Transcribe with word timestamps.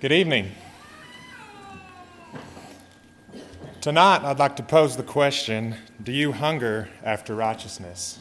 Good 0.00 0.12
evening. 0.12 0.52
Tonight, 3.80 4.22
I'd 4.22 4.38
like 4.38 4.54
to 4.54 4.62
pose 4.62 4.96
the 4.96 5.02
question 5.02 5.74
Do 6.00 6.12
you 6.12 6.30
hunger 6.30 6.88
after 7.02 7.34
righteousness? 7.34 8.20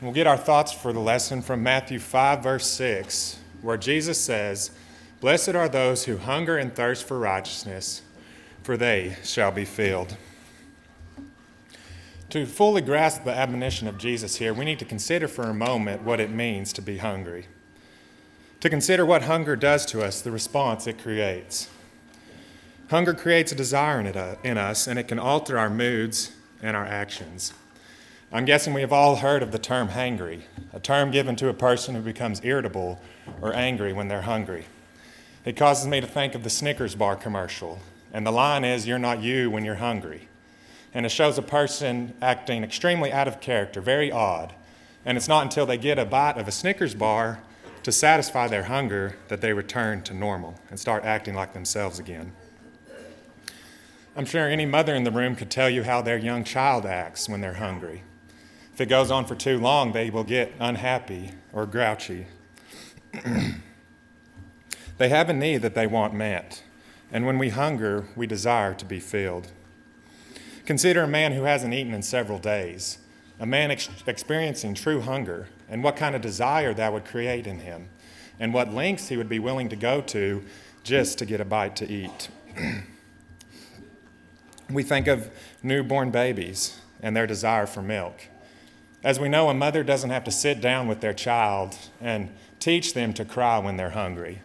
We'll 0.00 0.10
get 0.10 0.26
our 0.26 0.36
thoughts 0.36 0.72
for 0.72 0.92
the 0.92 0.98
lesson 0.98 1.40
from 1.40 1.62
Matthew 1.62 2.00
5, 2.00 2.42
verse 2.42 2.66
6, 2.66 3.38
where 3.62 3.76
Jesus 3.76 4.20
says, 4.20 4.72
Blessed 5.20 5.50
are 5.50 5.68
those 5.68 6.06
who 6.06 6.16
hunger 6.16 6.58
and 6.58 6.74
thirst 6.74 7.06
for 7.06 7.20
righteousness, 7.20 8.02
for 8.64 8.76
they 8.76 9.18
shall 9.22 9.52
be 9.52 9.64
filled. 9.64 10.16
To 12.30 12.44
fully 12.44 12.82
grasp 12.82 13.22
the 13.22 13.30
admonition 13.30 13.86
of 13.86 13.98
Jesus 13.98 14.34
here, 14.34 14.52
we 14.52 14.64
need 14.64 14.80
to 14.80 14.84
consider 14.84 15.28
for 15.28 15.44
a 15.44 15.54
moment 15.54 16.02
what 16.02 16.18
it 16.18 16.32
means 16.32 16.72
to 16.72 16.82
be 16.82 16.98
hungry. 16.98 17.46
To 18.60 18.68
consider 18.68 19.06
what 19.06 19.22
hunger 19.22 19.54
does 19.54 19.86
to 19.86 20.02
us, 20.02 20.20
the 20.20 20.32
response 20.32 20.88
it 20.88 21.00
creates. 21.00 21.68
Hunger 22.90 23.14
creates 23.14 23.52
a 23.52 23.54
desire 23.54 24.00
uh, 24.00 24.34
in 24.42 24.58
us, 24.58 24.88
and 24.88 24.98
it 24.98 25.06
can 25.06 25.20
alter 25.20 25.56
our 25.56 25.70
moods 25.70 26.32
and 26.60 26.76
our 26.76 26.84
actions. 26.84 27.52
I'm 28.32 28.44
guessing 28.44 28.74
we 28.74 28.80
have 28.80 28.92
all 28.92 29.16
heard 29.16 29.44
of 29.44 29.52
the 29.52 29.60
term 29.60 29.90
hangry, 29.90 30.42
a 30.72 30.80
term 30.80 31.12
given 31.12 31.36
to 31.36 31.48
a 31.48 31.54
person 31.54 31.94
who 31.94 32.00
becomes 32.00 32.44
irritable 32.44 33.00
or 33.40 33.54
angry 33.54 33.92
when 33.92 34.08
they're 34.08 34.22
hungry. 34.22 34.64
It 35.44 35.56
causes 35.56 35.86
me 35.86 36.00
to 36.00 36.06
think 36.06 36.34
of 36.34 36.42
the 36.42 36.50
Snickers 36.50 36.96
bar 36.96 37.14
commercial, 37.14 37.78
and 38.12 38.26
the 38.26 38.32
line 38.32 38.64
is, 38.64 38.88
You're 38.88 38.98
not 38.98 39.22
you 39.22 39.52
when 39.52 39.64
you're 39.64 39.76
hungry. 39.76 40.26
And 40.92 41.06
it 41.06 41.10
shows 41.10 41.38
a 41.38 41.42
person 41.42 42.12
acting 42.20 42.64
extremely 42.64 43.12
out 43.12 43.28
of 43.28 43.40
character, 43.40 43.80
very 43.80 44.10
odd. 44.10 44.52
And 45.04 45.16
it's 45.16 45.28
not 45.28 45.44
until 45.44 45.64
they 45.64 45.78
get 45.78 45.96
a 45.96 46.04
bite 46.04 46.38
of 46.38 46.48
a 46.48 46.52
Snickers 46.52 46.94
bar 46.94 47.38
to 47.88 47.92
satisfy 47.92 48.46
their 48.46 48.64
hunger 48.64 49.16
that 49.28 49.40
they 49.40 49.54
return 49.54 50.02
to 50.02 50.12
normal 50.12 50.60
and 50.68 50.78
start 50.78 51.04
acting 51.04 51.32
like 51.34 51.54
themselves 51.54 51.98
again. 51.98 52.30
I'm 54.14 54.26
sure 54.26 54.46
any 54.46 54.66
mother 54.66 54.94
in 54.94 55.04
the 55.04 55.10
room 55.10 55.34
could 55.34 55.50
tell 55.50 55.70
you 55.70 55.84
how 55.84 56.02
their 56.02 56.18
young 56.18 56.44
child 56.44 56.84
acts 56.84 57.30
when 57.30 57.40
they're 57.40 57.54
hungry. 57.54 58.02
If 58.74 58.82
it 58.82 58.90
goes 58.90 59.10
on 59.10 59.24
for 59.24 59.34
too 59.34 59.56
long, 59.56 59.92
they 59.92 60.10
will 60.10 60.22
get 60.22 60.52
unhappy 60.60 61.30
or 61.50 61.64
grouchy. 61.64 62.26
they 64.98 65.08
have 65.08 65.30
a 65.30 65.32
need 65.32 65.62
that 65.62 65.74
they 65.74 65.86
want 65.86 66.12
met, 66.12 66.62
and 67.10 67.24
when 67.24 67.38
we 67.38 67.48
hunger, 67.48 68.04
we 68.14 68.26
desire 68.26 68.74
to 68.74 68.84
be 68.84 69.00
filled. 69.00 69.48
Consider 70.66 71.04
a 71.04 71.08
man 71.08 71.32
who 71.32 71.44
hasn't 71.44 71.72
eaten 71.72 71.94
in 71.94 72.02
several 72.02 72.38
days, 72.38 72.98
a 73.40 73.46
man 73.46 73.70
ex- 73.70 73.88
experiencing 74.06 74.74
true 74.74 75.00
hunger, 75.00 75.48
and 75.70 75.82
what 75.82 75.96
kind 75.96 76.14
of 76.14 76.22
desire 76.22 76.74
that 76.74 76.92
would 76.92 77.04
create 77.04 77.46
in 77.46 77.60
him, 77.60 77.88
and 78.40 78.54
what 78.54 78.72
lengths 78.72 79.08
he 79.08 79.16
would 79.16 79.28
be 79.28 79.38
willing 79.38 79.68
to 79.68 79.76
go 79.76 80.00
to 80.00 80.44
just 80.82 81.18
to 81.18 81.26
get 81.26 81.40
a 81.40 81.44
bite 81.44 81.76
to 81.76 81.88
eat. 81.88 82.28
we 84.70 84.82
think 84.82 85.06
of 85.06 85.30
newborn 85.62 86.10
babies 86.10 86.80
and 87.02 87.16
their 87.16 87.26
desire 87.26 87.66
for 87.66 87.82
milk. 87.82 88.22
As 89.04 89.20
we 89.20 89.28
know, 89.28 89.48
a 89.48 89.54
mother 89.54 89.84
doesn't 89.84 90.10
have 90.10 90.24
to 90.24 90.30
sit 90.30 90.60
down 90.60 90.88
with 90.88 91.00
their 91.00 91.12
child 91.12 91.76
and 92.00 92.30
teach 92.58 92.94
them 92.94 93.12
to 93.14 93.24
cry 93.24 93.58
when 93.58 93.76
they're 93.76 93.90
hungry. 93.90 94.42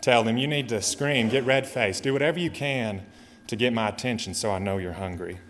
Tell 0.00 0.22
them, 0.22 0.36
you 0.36 0.46
need 0.46 0.68
to 0.68 0.80
scream, 0.80 1.28
get 1.28 1.44
red 1.44 1.66
faced, 1.66 2.04
do 2.04 2.12
whatever 2.12 2.38
you 2.38 2.50
can 2.50 3.02
to 3.48 3.56
get 3.56 3.72
my 3.72 3.88
attention 3.88 4.34
so 4.34 4.52
I 4.52 4.58
know 4.58 4.78
you're 4.78 4.92
hungry. 4.92 5.40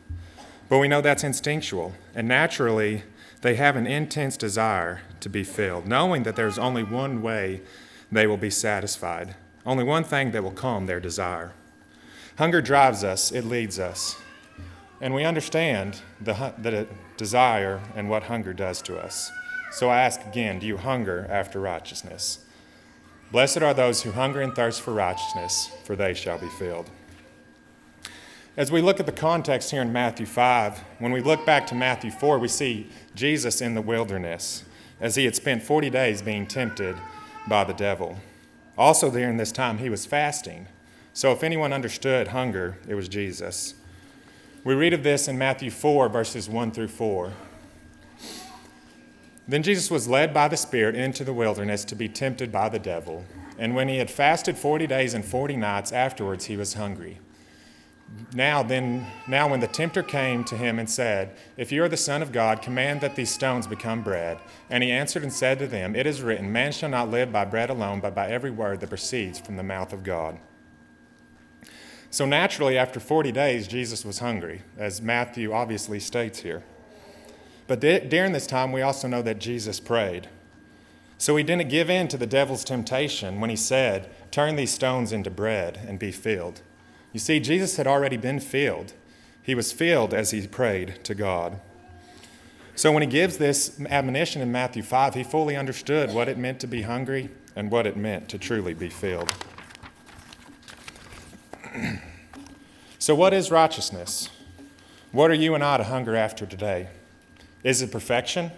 But 0.68 0.78
we 0.78 0.88
know 0.88 1.00
that's 1.00 1.24
instinctual, 1.24 1.94
and 2.14 2.26
naturally, 2.28 3.02
they 3.40 3.54
have 3.54 3.76
an 3.76 3.86
intense 3.86 4.36
desire 4.36 5.02
to 5.20 5.28
be 5.28 5.44
filled, 5.44 5.86
knowing 5.86 6.24
that 6.24 6.36
there's 6.36 6.58
only 6.58 6.82
one 6.82 7.22
way 7.22 7.60
they 8.10 8.26
will 8.26 8.36
be 8.36 8.50
satisfied, 8.50 9.36
only 9.64 9.84
one 9.84 10.04
thing 10.04 10.30
that 10.32 10.42
will 10.42 10.50
calm 10.50 10.86
their 10.86 11.00
desire. 11.00 11.52
Hunger 12.36 12.60
drives 12.60 13.04
us, 13.04 13.32
it 13.32 13.44
leads 13.44 13.78
us. 13.78 14.16
And 15.00 15.14
we 15.14 15.24
understand 15.24 16.00
the, 16.20 16.54
the 16.58 16.88
desire 17.16 17.80
and 17.94 18.10
what 18.10 18.24
hunger 18.24 18.52
does 18.52 18.82
to 18.82 18.98
us. 18.98 19.30
So 19.70 19.88
I 19.88 20.02
ask 20.02 20.24
again 20.24 20.58
do 20.58 20.66
you 20.66 20.76
hunger 20.76 21.26
after 21.30 21.60
righteousness? 21.60 22.44
Blessed 23.30 23.58
are 23.58 23.74
those 23.74 24.02
who 24.02 24.12
hunger 24.12 24.40
and 24.40 24.54
thirst 24.54 24.80
for 24.80 24.94
righteousness, 24.94 25.70
for 25.84 25.94
they 25.94 26.14
shall 26.14 26.38
be 26.38 26.48
filled. 26.48 26.90
As 28.58 28.72
we 28.72 28.82
look 28.82 28.98
at 28.98 29.06
the 29.06 29.12
context 29.12 29.70
here 29.70 29.82
in 29.82 29.92
Matthew 29.92 30.26
5, 30.26 30.80
when 30.98 31.12
we 31.12 31.20
look 31.20 31.46
back 31.46 31.64
to 31.68 31.76
Matthew 31.76 32.10
4, 32.10 32.40
we 32.40 32.48
see 32.48 32.90
Jesus 33.14 33.60
in 33.60 33.74
the 33.74 33.80
wilderness 33.80 34.64
as 35.00 35.14
he 35.14 35.26
had 35.26 35.36
spent 35.36 35.62
40 35.62 35.90
days 35.90 36.22
being 36.22 36.44
tempted 36.44 36.96
by 37.46 37.62
the 37.62 37.72
devil. 37.72 38.18
Also, 38.76 39.12
during 39.12 39.36
this 39.36 39.52
time, 39.52 39.78
he 39.78 39.88
was 39.88 40.06
fasting. 40.06 40.66
So, 41.12 41.30
if 41.30 41.44
anyone 41.44 41.72
understood 41.72 42.28
hunger, 42.28 42.78
it 42.88 42.96
was 42.96 43.08
Jesus. 43.08 43.74
We 44.64 44.74
read 44.74 44.92
of 44.92 45.04
this 45.04 45.28
in 45.28 45.38
Matthew 45.38 45.70
4, 45.70 46.08
verses 46.08 46.48
1 46.48 46.72
through 46.72 46.88
4. 46.88 47.32
Then 49.46 49.62
Jesus 49.62 49.88
was 49.88 50.08
led 50.08 50.34
by 50.34 50.48
the 50.48 50.56
Spirit 50.56 50.96
into 50.96 51.22
the 51.22 51.32
wilderness 51.32 51.84
to 51.84 51.94
be 51.94 52.08
tempted 52.08 52.50
by 52.50 52.68
the 52.68 52.80
devil. 52.80 53.24
And 53.56 53.76
when 53.76 53.86
he 53.86 53.98
had 53.98 54.10
fasted 54.10 54.58
40 54.58 54.88
days 54.88 55.14
and 55.14 55.24
40 55.24 55.56
nights, 55.56 55.92
afterwards 55.92 56.46
he 56.46 56.56
was 56.56 56.74
hungry. 56.74 57.20
Now 58.34 58.62
then, 58.62 59.06
now 59.26 59.48
when 59.48 59.60
the 59.60 59.66
tempter 59.66 60.02
came 60.02 60.44
to 60.44 60.56
him 60.56 60.78
and 60.78 60.88
said, 60.88 61.36
If 61.56 61.72
you 61.72 61.82
are 61.82 61.88
the 61.88 61.96
Son 61.96 62.22
of 62.22 62.32
God, 62.32 62.62
command 62.62 63.00
that 63.00 63.16
these 63.16 63.30
stones 63.30 63.66
become 63.66 64.02
bread. 64.02 64.38
And 64.68 64.82
he 64.82 64.90
answered 64.90 65.22
and 65.22 65.32
said 65.32 65.58
to 65.58 65.66
them, 65.66 65.96
It 65.96 66.06
is 66.06 66.22
written, 66.22 66.52
Man 66.52 66.72
shall 66.72 66.90
not 66.90 67.10
live 67.10 67.32
by 67.32 67.44
bread 67.44 67.70
alone, 67.70 68.00
but 68.00 68.14
by 68.14 68.28
every 68.28 68.50
word 68.50 68.80
that 68.80 68.90
proceeds 68.90 69.38
from 69.38 69.56
the 69.56 69.62
mouth 69.62 69.92
of 69.92 70.04
God. 70.04 70.38
So 72.10 72.24
naturally, 72.24 72.78
after 72.78 73.00
40 73.00 73.32
days, 73.32 73.68
Jesus 73.68 74.04
was 74.04 74.18
hungry, 74.18 74.62
as 74.78 75.02
Matthew 75.02 75.52
obviously 75.52 76.00
states 76.00 76.40
here. 76.40 76.62
But 77.66 77.80
during 77.80 78.32
this 78.32 78.46
time, 78.46 78.72
we 78.72 78.80
also 78.80 79.08
know 79.08 79.20
that 79.22 79.38
Jesus 79.38 79.78
prayed. 79.78 80.28
So 81.18 81.36
he 81.36 81.44
didn't 81.44 81.68
give 81.68 81.90
in 81.90 82.08
to 82.08 82.16
the 82.16 82.26
devil's 82.26 82.64
temptation 82.64 83.40
when 83.40 83.50
he 83.50 83.56
said, 83.56 84.10
Turn 84.30 84.56
these 84.56 84.70
stones 84.70 85.12
into 85.12 85.30
bread 85.30 85.78
and 85.86 85.98
be 85.98 86.12
filled. 86.12 86.62
You 87.12 87.20
see, 87.20 87.40
Jesus 87.40 87.76
had 87.76 87.86
already 87.86 88.16
been 88.16 88.40
filled. 88.40 88.92
He 89.42 89.54
was 89.54 89.72
filled 89.72 90.12
as 90.12 90.30
he 90.30 90.46
prayed 90.46 91.02
to 91.04 91.14
God. 91.14 91.58
So 92.74 92.92
when 92.92 93.02
he 93.02 93.08
gives 93.08 93.38
this 93.38 93.80
admonition 93.88 94.40
in 94.40 94.52
Matthew 94.52 94.82
5, 94.82 95.14
he 95.14 95.24
fully 95.24 95.56
understood 95.56 96.12
what 96.12 96.28
it 96.28 96.38
meant 96.38 96.60
to 96.60 96.66
be 96.66 96.82
hungry 96.82 97.30
and 97.56 97.70
what 97.70 97.86
it 97.86 97.96
meant 97.96 98.28
to 98.28 98.38
truly 98.38 98.74
be 98.74 98.88
filled. 98.88 99.32
so, 102.98 103.16
what 103.16 103.34
is 103.34 103.50
righteousness? 103.50 104.28
What 105.10 105.30
are 105.30 105.34
you 105.34 105.54
and 105.54 105.64
I 105.64 105.78
to 105.78 105.84
hunger 105.84 106.14
after 106.14 106.46
today? 106.46 106.88
Is 107.64 107.82
it 107.82 107.90
perfection? 107.90 108.52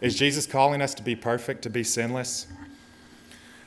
Is 0.00 0.14
Jesus 0.14 0.46
calling 0.46 0.82
us 0.82 0.92
to 0.94 1.02
be 1.02 1.16
perfect, 1.16 1.62
to 1.62 1.70
be 1.70 1.84
sinless? 1.84 2.46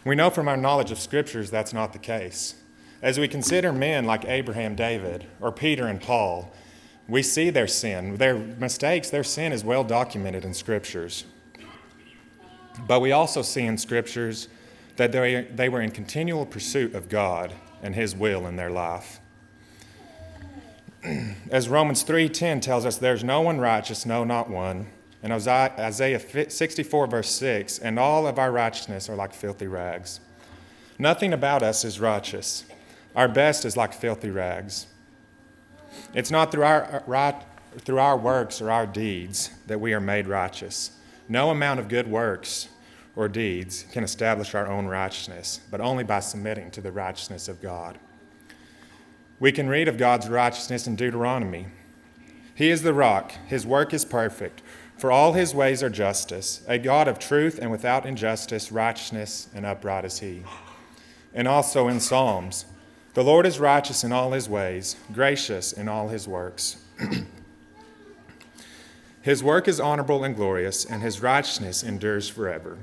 We 0.06 0.16
know 0.16 0.30
from 0.30 0.48
our 0.48 0.58
knowledge 0.58 0.92
of 0.92 1.00
scriptures 1.00 1.50
that's 1.50 1.74
not 1.74 1.94
the 1.94 2.00
case. 2.00 2.54
As 3.02 3.20
we 3.20 3.28
consider 3.28 3.72
men 3.72 4.06
like 4.06 4.26
Abraham, 4.26 4.76
David, 4.76 5.26
or 5.40 5.52
Peter 5.52 5.88
and 5.88 6.02
Paul, 6.02 6.52
we 7.08 7.22
see 7.22 7.50
their 7.50 7.68
sin. 7.68 8.18
Their 8.18 8.38
mistakes, 8.38 9.10
their 9.10 9.24
sin 9.24 9.54
is 9.54 9.64
well 9.64 9.84
documented 9.84 10.44
in 10.44 10.54
scriptures. 10.54 11.26
But 12.88 13.00
we 13.00 13.12
also 13.12 13.42
see 13.42 13.62
in 13.62 13.78
scriptures 13.78 14.50
that 14.98 15.12
they, 15.12 15.44
they 15.44 15.70
were 15.70 15.82
in 15.82 15.92
continual 15.92 16.46
pursuit 16.46 16.96
of 16.96 17.08
God 17.08 17.54
and 17.82 17.96
his 17.96 18.16
will 18.16 18.48
in 18.48 18.56
their 18.56 18.72
life. 18.72 19.20
As 21.52 21.70
Romans 21.70 22.04
3:10 22.04 22.62
tells 22.62 22.86
us, 22.86 22.98
there's 22.98 23.24
no 23.24 23.42
one 23.42 23.60
righteous, 23.60 24.06
no 24.06 24.24
not 24.24 24.50
one. 24.50 24.88
And 25.24 25.34
Isaiah 25.34 26.50
64 26.50 27.08
verse 27.08 27.30
6, 27.30 27.80
and 27.80 27.98
all 27.98 28.28
of 28.28 28.38
our 28.38 28.52
righteousness 28.52 29.10
are 29.10 29.16
like 29.16 29.34
filthy 29.34 29.68
rags. 29.68 30.20
Nothing 31.00 31.34
about 31.34 31.64
us 31.64 31.86
is 31.86 32.00
righteous. 32.00 32.66
Our 33.18 33.28
best 33.28 33.66
is 33.66 33.76
like 33.76 33.94
filthy 33.94 34.30
rags. 34.30 34.86
It's 36.14 36.30
not 36.30 36.52
through 36.52 36.64
our, 36.64 36.84
uh, 36.84 37.04
right, 37.08 37.36
through 37.80 37.98
our 37.98 38.16
works 38.16 38.62
or 38.62 38.70
our 38.70 38.86
deeds 38.86 39.50
that 39.66 39.82
we 39.82 39.92
are 39.96 40.00
made 40.00 40.28
righteous. 40.28 40.92
No 41.28 41.50
amount 41.50 41.80
of 41.80 41.88
good 41.88 42.08
works 42.08 42.70
or 43.16 43.28
deeds 43.28 43.86
can 43.92 44.04
establish 44.04 44.54
our 44.54 44.68
own 44.68 44.86
righteousness, 44.86 45.62
but 45.72 45.82
only 45.82 46.04
by 46.04 46.20
submitting 46.20 46.70
to 46.70 46.80
the 46.82 46.92
righteousness 46.92 47.48
of 47.48 47.60
God. 47.60 47.98
We 49.40 49.52
can 49.52 49.68
read 49.68 49.88
of 49.88 49.98
God's 49.98 50.30
righteousness 50.30 50.86
in 50.86 50.96
Deuteronomy. 50.96 51.68
He 52.54 52.70
is 52.70 52.84
the 52.84 52.94
rock, 52.94 53.32
his 53.48 53.66
work 53.66 53.96
is 53.96 54.06
perfect, 54.06 54.62
for 54.96 55.12
all 55.12 55.34
his 55.34 55.56
ways 55.56 55.82
are 55.82 55.90
justice, 55.90 56.64
a 56.68 56.78
God 56.78 57.08
of 57.08 57.18
truth 57.18 57.58
and 57.60 57.72
without 57.72 58.06
injustice, 58.06 58.72
righteousness, 58.72 59.48
and 59.56 59.66
upright 59.66 60.06
is 60.06 60.20
he. 60.20 60.44
And 61.34 61.48
also 61.48 61.88
in 61.88 62.00
Psalms, 62.00 62.66
the 63.18 63.24
Lord 63.24 63.48
is 63.48 63.60
righteous 63.60 64.04
in 64.04 64.12
all 64.12 64.34
his 64.34 64.48
ways, 64.48 64.96
gracious 65.12 65.74
in 65.74 65.90
all 65.90 66.10
his 66.10 66.28
works. 66.28 66.78
his 69.24 69.44
work 69.44 69.68
is 69.68 69.80
honorable 69.80 70.24
and 70.24 70.36
glorious, 70.36 70.86
and 70.86 71.02
his 71.02 71.20
righteousness 71.20 71.82
endures 71.82 72.30
forever. 72.30 72.78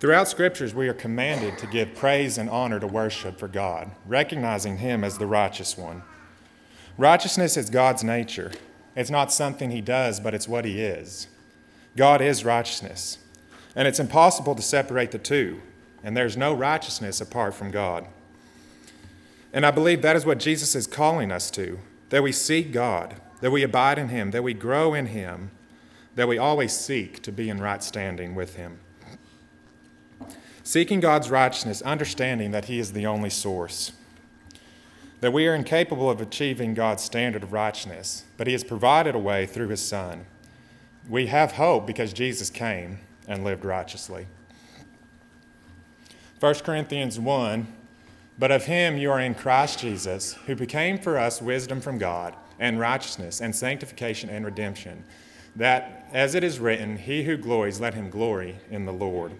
Throughout 0.00 0.26
scriptures, 0.26 0.74
we 0.74 0.88
are 0.88 0.94
commanded 0.94 1.58
to 1.58 1.68
give 1.68 1.94
praise 1.94 2.38
and 2.38 2.50
honor 2.50 2.80
to 2.80 2.88
worship 2.88 3.38
for 3.38 3.46
God, 3.46 3.92
recognizing 4.04 4.78
Him 4.78 5.04
as 5.04 5.16
the 5.16 5.28
righteous 5.28 5.78
one. 5.78 6.02
Righteousness 6.96 7.56
is 7.56 7.70
God's 7.70 8.02
nature. 8.02 8.50
It's 8.96 9.10
not 9.10 9.32
something 9.32 9.70
He 9.70 9.80
does, 9.80 10.18
but 10.18 10.34
it's 10.34 10.48
what 10.48 10.64
He 10.64 10.80
is. 10.80 11.28
God 11.96 12.20
is 12.20 12.44
righteousness, 12.44 13.18
and 13.76 13.86
it's 13.86 14.00
impossible 14.00 14.56
to 14.56 14.62
separate 14.62 15.12
the 15.12 15.18
two, 15.18 15.62
and 16.02 16.16
there's 16.16 16.36
no 16.36 16.52
righteousness 16.52 17.20
apart 17.20 17.54
from 17.54 17.70
God. 17.70 18.08
And 19.52 19.64
I 19.64 19.70
believe 19.70 20.02
that 20.02 20.16
is 20.16 20.26
what 20.26 20.38
Jesus 20.38 20.74
is 20.74 20.86
calling 20.86 21.32
us 21.32 21.50
to 21.52 21.78
that 22.10 22.22
we 22.22 22.32
seek 22.32 22.72
God, 22.72 23.16
that 23.40 23.50
we 23.50 23.62
abide 23.62 23.98
in 23.98 24.08
Him, 24.08 24.30
that 24.30 24.42
we 24.42 24.54
grow 24.54 24.94
in 24.94 25.06
Him, 25.06 25.50
that 26.14 26.28
we 26.28 26.38
always 26.38 26.72
seek 26.72 27.22
to 27.22 27.32
be 27.32 27.48
in 27.48 27.60
right 27.60 27.82
standing 27.82 28.34
with 28.34 28.56
Him. 28.56 28.80
Seeking 30.62 31.00
God's 31.00 31.30
righteousness, 31.30 31.82
understanding 31.82 32.50
that 32.50 32.66
He 32.66 32.78
is 32.78 32.92
the 32.92 33.06
only 33.06 33.30
source. 33.30 33.92
That 35.20 35.32
we 35.32 35.46
are 35.46 35.54
incapable 35.54 36.10
of 36.10 36.20
achieving 36.20 36.74
God's 36.74 37.02
standard 37.02 37.42
of 37.42 37.52
righteousness, 37.52 38.24
but 38.36 38.46
He 38.46 38.52
has 38.54 38.64
provided 38.64 39.14
a 39.14 39.18
way 39.18 39.46
through 39.46 39.68
His 39.68 39.84
Son. 39.84 40.26
We 41.08 41.26
have 41.26 41.52
hope 41.52 41.86
because 41.86 42.12
Jesus 42.12 42.50
came 42.50 42.98
and 43.26 43.44
lived 43.44 43.64
righteously. 43.64 44.26
1 46.40 46.54
Corinthians 46.56 47.18
1 47.18 47.66
But 48.38 48.52
of 48.52 48.66
Him 48.66 48.96
you 48.96 49.10
are 49.10 49.20
in 49.20 49.34
Christ 49.34 49.80
Jesus, 49.80 50.34
who 50.46 50.54
became 50.54 50.98
for 50.98 51.18
us 51.18 51.42
wisdom 51.42 51.80
from 51.80 51.98
God, 51.98 52.36
and 52.60 52.78
righteousness, 52.78 53.40
and 53.40 53.54
sanctification, 53.54 54.30
and 54.30 54.44
redemption. 54.44 55.04
That, 55.56 56.08
as 56.12 56.34
it 56.34 56.44
is 56.44 56.60
written, 56.60 56.98
He 56.98 57.24
who 57.24 57.36
glories, 57.36 57.80
let 57.80 57.94
him 57.94 58.10
glory 58.10 58.58
in 58.70 58.84
the 58.84 58.92
Lord. 58.92 59.32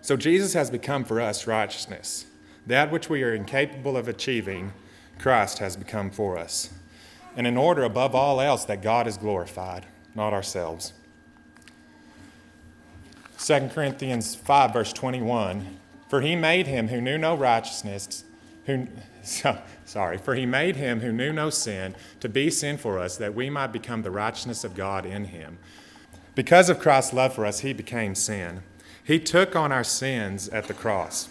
So 0.00 0.16
Jesus 0.16 0.52
has 0.52 0.70
become 0.70 1.04
for 1.04 1.20
us 1.20 1.48
righteousness. 1.48 2.26
That 2.64 2.92
which 2.92 3.08
we 3.08 3.24
are 3.24 3.34
incapable 3.34 3.96
of 3.96 4.06
achieving, 4.06 4.72
Christ 5.18 5.58
has 5.58 5.76
become 5.76 6.10
for 6.10 6.38
us. 6.38 6.70
And 7.36 7.46
in 7.46 7.56
order, 7.56 7.82
above 7.82 8.14
all 8.14 8.40
else, 8.40 8.64
that 8.66 8.82
God 8.82 9.06
is 9.06 9.16
glorified, 9.16 9.86
not 10.14 10.32
ourselves. 10.32 10.92
2 13.38 13.70
Corinthians 13.74 14.34
5, 14.34 14.72
verse 14.72 14.92
21 14.92 15.78
For 16.08 16.20
he 16.20 16.36
made 16.36 16.66
him 16.66 16.88
who 16.88 17.00
knew 17.00 17.18
no 17.18 17.34
righteousness, 17.34 18.24
who, 18.66 18.88
so, 19.22 19.58
sorry, 19.84 20.18
for 20.18 20.34
he 20.34 20.46
made 20.46 20.76
him 20.76 21.00
who 21.00 21.12
knew 21.12 21.32
no 21.32 21.50
sin 21.50 21.94
to 22.20 22.28
be 22.28 22.50
sin 22.50 22.78
for 22.78 22.98
us, 22.98 23.16
that 23.16 23.34
we 23.34 23.50
might 23.50 23.72
become 23.72 24.02
the 24.02 24.10
righteousness 24.10 24.64
of 24.64 24.74
God 24.74 25.04
in 25.04 25.26
him. 25.26 25.58
Because 26.34 26.68
of 26.68 26.78
Christ's 26.78 27.12
love 27.12 27.34
for 27.34 27.46
us, 27.46 27.60
he 27.60 27.72
became 27.72 28.14
sin 28.14 28.62
he 29.06 29.20
took 29.20 29.54
on 29.54 29.70
our 29.70 29.84
sins 29.84 30.48
at 30.48 30.66
the 30.66 30.74
cross. 30.74 31.28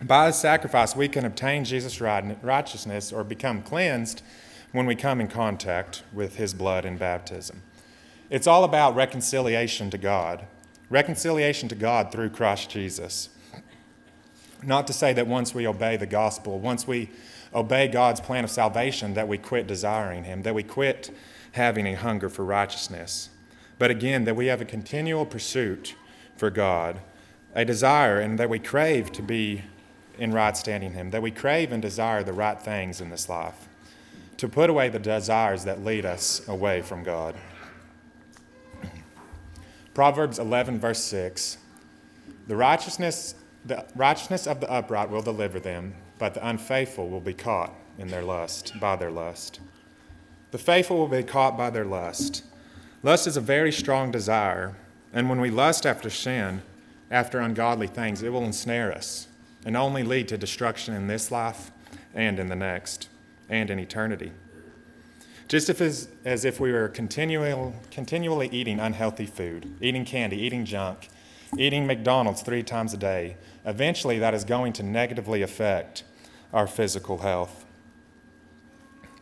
By 0.00 0.28
his 0.28 0.36
sacrifice, 0.36 0.94
we 0.94 1.08
can 1.08 1.24
obtain 1.24 1.64
Jesus' 1.64 2.00
righteousness 2.00 3.12
or 3.12 3.24
become 3.24 3.62
cleansed 3.62 4.22
when 4.70 4.86
we 4.86 4.94
come 4.94 5.20
in 5.20 5.26
contact 5.26 6.04
with 6.12 6.36
his 6.36 6.54
blood 6.54 6.84
in 6.84 6.96
baptism. 6.96 7.62
It's 8.30 8.46
all 8.46 8.62
about 8.62 8.94
reconciliation 8.94 9.90
to 9.90 9.98
God, 9.98 10.44
reconciliation 10.88 11.68
to 11.70 11.74
God 11.74 12.12
through 12.12 12.30
Christ 12.30 12.70
Jesus. 12.70 13.30
Not 14.62 14.86
to 14.88 14.92
say 14.92 15.12
that 15.12 15.26
once 15.26 15.54
we 15.54 15.66
obey 15.66 15.96
the 15.96 16.06
gospel, 16.06 16.58
once 16.58 16.86
we 16.86 17.10
obey 17.54 17.88
God's 17.88 18.20
plan 18.20 18.44
of 18.44 18.50
salvation, 18.50 19.14
that 19.14 19.28
we 19.28 19.38
quit 19.38 19.66
desiring 19.66 20.24
him, 20.24 20.42
that 20.42 20.54
we 20.54 20.62
quit 20.62 21.10
having 21.52 21.86
a 21.86 21.94
hunger 21.94 22.28
for 22.28 22.44
righteousness. 22.44 23.30
But 23.78 23.90
again, 23.90 24.24
that 24.24 24.36
we 24.36 24.46
have 24.46 24.60
a 24.60 24.64
continual 24.64 25.24
pursuit 25.24 25.94
for 26.36 26.50
God, 26.50 27.00
a 27.54 27.64
desire 27.64 28.20
and 28.20 28.38
that 28.38 28.50
we 28.50 28.58
crave 28.58 29.12
to 29.12 29.22
be 29.22 29.62
in 30.18 30.32
right 30.32 30.56
standing 30.56 30.92
Him, 30.92 31.10
that 31.10 31.22
we 31.22 31.30
crave 31.30 31.72
and 31.72 31.80
desire 31.80 32.22
the 32.22 32.32
right 32.32 32.60
things 32.60 33.00
in 33.00 33.10
this 33.10 33.28
life, 33.28 33.68
to 34.36 34.48
put 34.48 34.68
away 34.68 34.88
the 34.88 34.98
desires 34.98 35.64
that 35.64 35.84
lead 35.84 36.04
us 36.04 36.46
away 36.48 36.82
from 36.82 37.02
God. 37.02 37.34
Proverbs 39.94 40.38
11, 40.38 40.78
verse 40.78 41.02
6 41.04 41.58
The 42.46 42.56
righteousness, 42.56 43.34
the 43.68 43.86
righteousness 43.94 44.46
of 44.46 44.60
the 44.60 44.70
upright 44.70 45.10
will 45.10 45.22
deliver 45.22 45.60
them, 45.60 45.94
but 46.18 46.34
the 46.34 46.46
unfaithful 46.46 47.08
will 47.08 47.20
be 47.20 47.34
caught 47.34 47.72
in 47.96 48.08
their 48.08 48.22
lust, 48.22 48.72
by 48.80 48.96
their 48.96 49.10
lust. 49.10 49.60
The 50.50 50.58
faithful 50.58 50.96
will 50.96 51.08
be 51.08 51.22
caught 51.22 51.56
by 51.56 51.70
their 51.70 51.84
lust. 51.84 52.44
Lust 53.02 53.26
is 53.26 53.36
a 53.36 53.40
very 53.40 53.70
strong 53.70 54.10
desire 54.10 54.74
and 55.12 55.28
when 55.28 55.40
we 55.40 55.50
lust 55.50 55.86
after 55.86 56.10
sin, 56.10 56.62
after 57.10 57.40
ungodly 57.40 57.86
things, 57.86 58.22
it 58.22 58.30
will 58.30 58.44
ensnare 58.44 58.92
us 58.92 59.28
and 59.64 59.76
only 59.76 60.02
lead 60.02 60.28
to 60.28 60.38
destruction 60.38 60.94
in 60.94 61.06
this 61.06 61.30
life 61.30 61.70
and 62.14 62.38
in 62.38 62.48
the 62.48 62.56
next 62.56 63.08
and 63.48 63.70
in 63.70 63.78
eternity. 63.78 64.32
Just 65.48 65.70
as, 65.70 66.08
as 66.26 66.44
if 66.44 66.60
we 66.60 66.72
were 66.72 66.88
continual, 66.88 67.74
continually 67.90 68.48
eating 68.52 68.78
unhealthy 68.78 69.24
food, 69.24 69.74
eating 69.80 70.04
candy, 70.04 70.36
eating 70.36 70.66
junk, 70.66 71.08
eating 71.56 71.86
McDonald's 71.86 72.42
three 72.42 72.62
times 72.62 72.92
a 72.92 72.98
day, 72.98 73.36
eventually 73.64 74.18
that 74.18 74.34
is 74.34 74.44
going 74.44 74.72
to 74.74 74.82
negatively 74.82 75.42
affect 75.42 76.04
our 76.52 76.66
physical 76.66 77.18
health. 77.18 77.64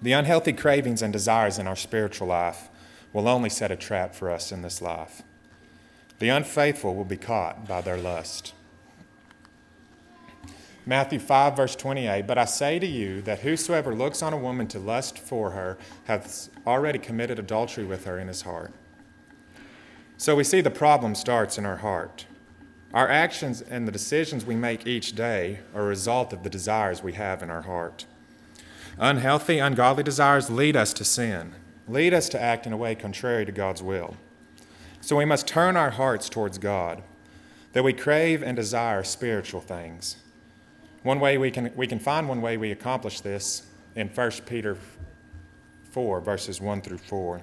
The 0.01 0.13
unhealthy 0.13 0.53
cravings 0.53 1.03
and 1.03 1.13
desires 1.13 1.59
in 1.59 1.67
our 1.67 1.77
spiritual 1.77 2.29
life 2.29 2.69
will 3.13 3.29
only 3.29 3.51
set 3.51 3.71
a 3.71 3.77
trap 3.77 4.15
for 4.15 4.31
us 4.31 4.53
in 4.53 4.63
this 4.63 4.83
life. 4.83 5.23
The 6.19 6.29
unfaithful 6.29 6.95
will 6.95 7.05
be 7.05 7.17
caught 7.17 7.67
by 7.67 7.81
their 7.81 7.97
lust. 7.97 8.53
Matthew 10.89 11.19
5, 11.19 11.57
verse 11.57 11.75
28 11.75 12.27
But 12.27 12.39
I 12.39 12.45
say 12.45 12.79
to 12.79 12.87
you 12.87 13.21
that 13.23 13.41
whosoever 13.41 13.95
looks 13.95 14.23
on 14.23 14.33
a 14.33 14.39
woman 14.39 14.69
to 14.69 14.79
lust 14.79 15.19
for 15.19 15.51
her 15.51 15.77
hath 16.05 16.49
already 16.67 16.99
committed 16.99 17.39
adultery 17.39 17.85
with 17.85 18.05
her 18.05 18.19
in 18.19 18.29
his 18.29 18.43
heart. 18.43 18.73
So 20.17 20.37
we 20.37 20.45
see 20.45 20.61
the 20.61 20.71
problem 20.71 21.15
starts 21.15 21.59
in 21.59 21.67
our 21.67 21.77
heart. 21.77 22.27
Our 22.97 23.11
actions 23.11 23.61
and 23.61 23.87
the 23.87 23.93
decisions 23.93 24.47
we 24.47 24.57
make 24.57 24.87
each 24.87 25.15
day 25.15 25.59
are 25.75 25.83
a 25.83 25.87
result 25.87 26.33
of 26.33 26.43
the 26.43 26.49
desires 26.49 27.03
we 27.03 27.13
have 27.13 27.43
in 27.43 27.51
our 27.51 27.61
heart. 27.61 28.07
Unhealthy, 28.97 29.59
ungodly 29.59 30.03
desires 30.03 30.49
lead 30.49 30.77
us 30.77 30.95
to 30.95 31.05
sin, 31.05 31.53
lead 31.87 32.15
us 32.15 32.31
to 32.31 32.41
act 32.41 32.67
in 32.67 32.73
a 32.73 32.77
way 32.79 32.95
contrary 32.95 33.45
to 33.45 33.53
God's 33.53 33.83
will. 33.83 34.17
So 35.03 35.17
we 35.17 35.27
must 35.27 35.47
turn 35.47 35.77
our 35.77 35.91
hearts 35.91 36.31
towards 36.31 36.57
God, 36.57 37.03
that 37.75 37.85
we 37.85 37.93
crave 37.93 38.43
and 38.43 38.57
desire 38.57 39.05
spiritual 39.05 39.61
things. 39.61 40.17
One 41.03 41.21
way 41.21 41.37
we 41.37 41.51
can, 41.51 41.73
we 41.77 41.87
can 41.87 41.99
find 41.99 42.31
one 42.31 42.41
way 42.41 42.57
we 42.57 42.73
accomplish 42.73 43.21
this 43.21 43.67
in 43.95 44.09
1 44.09 44.31
Peter 44.47 44.79
4, 45.91 46.23
verses 46.23 46.63
1 46.63 46.81
through 46.81 46.97
4. 46.97 47.43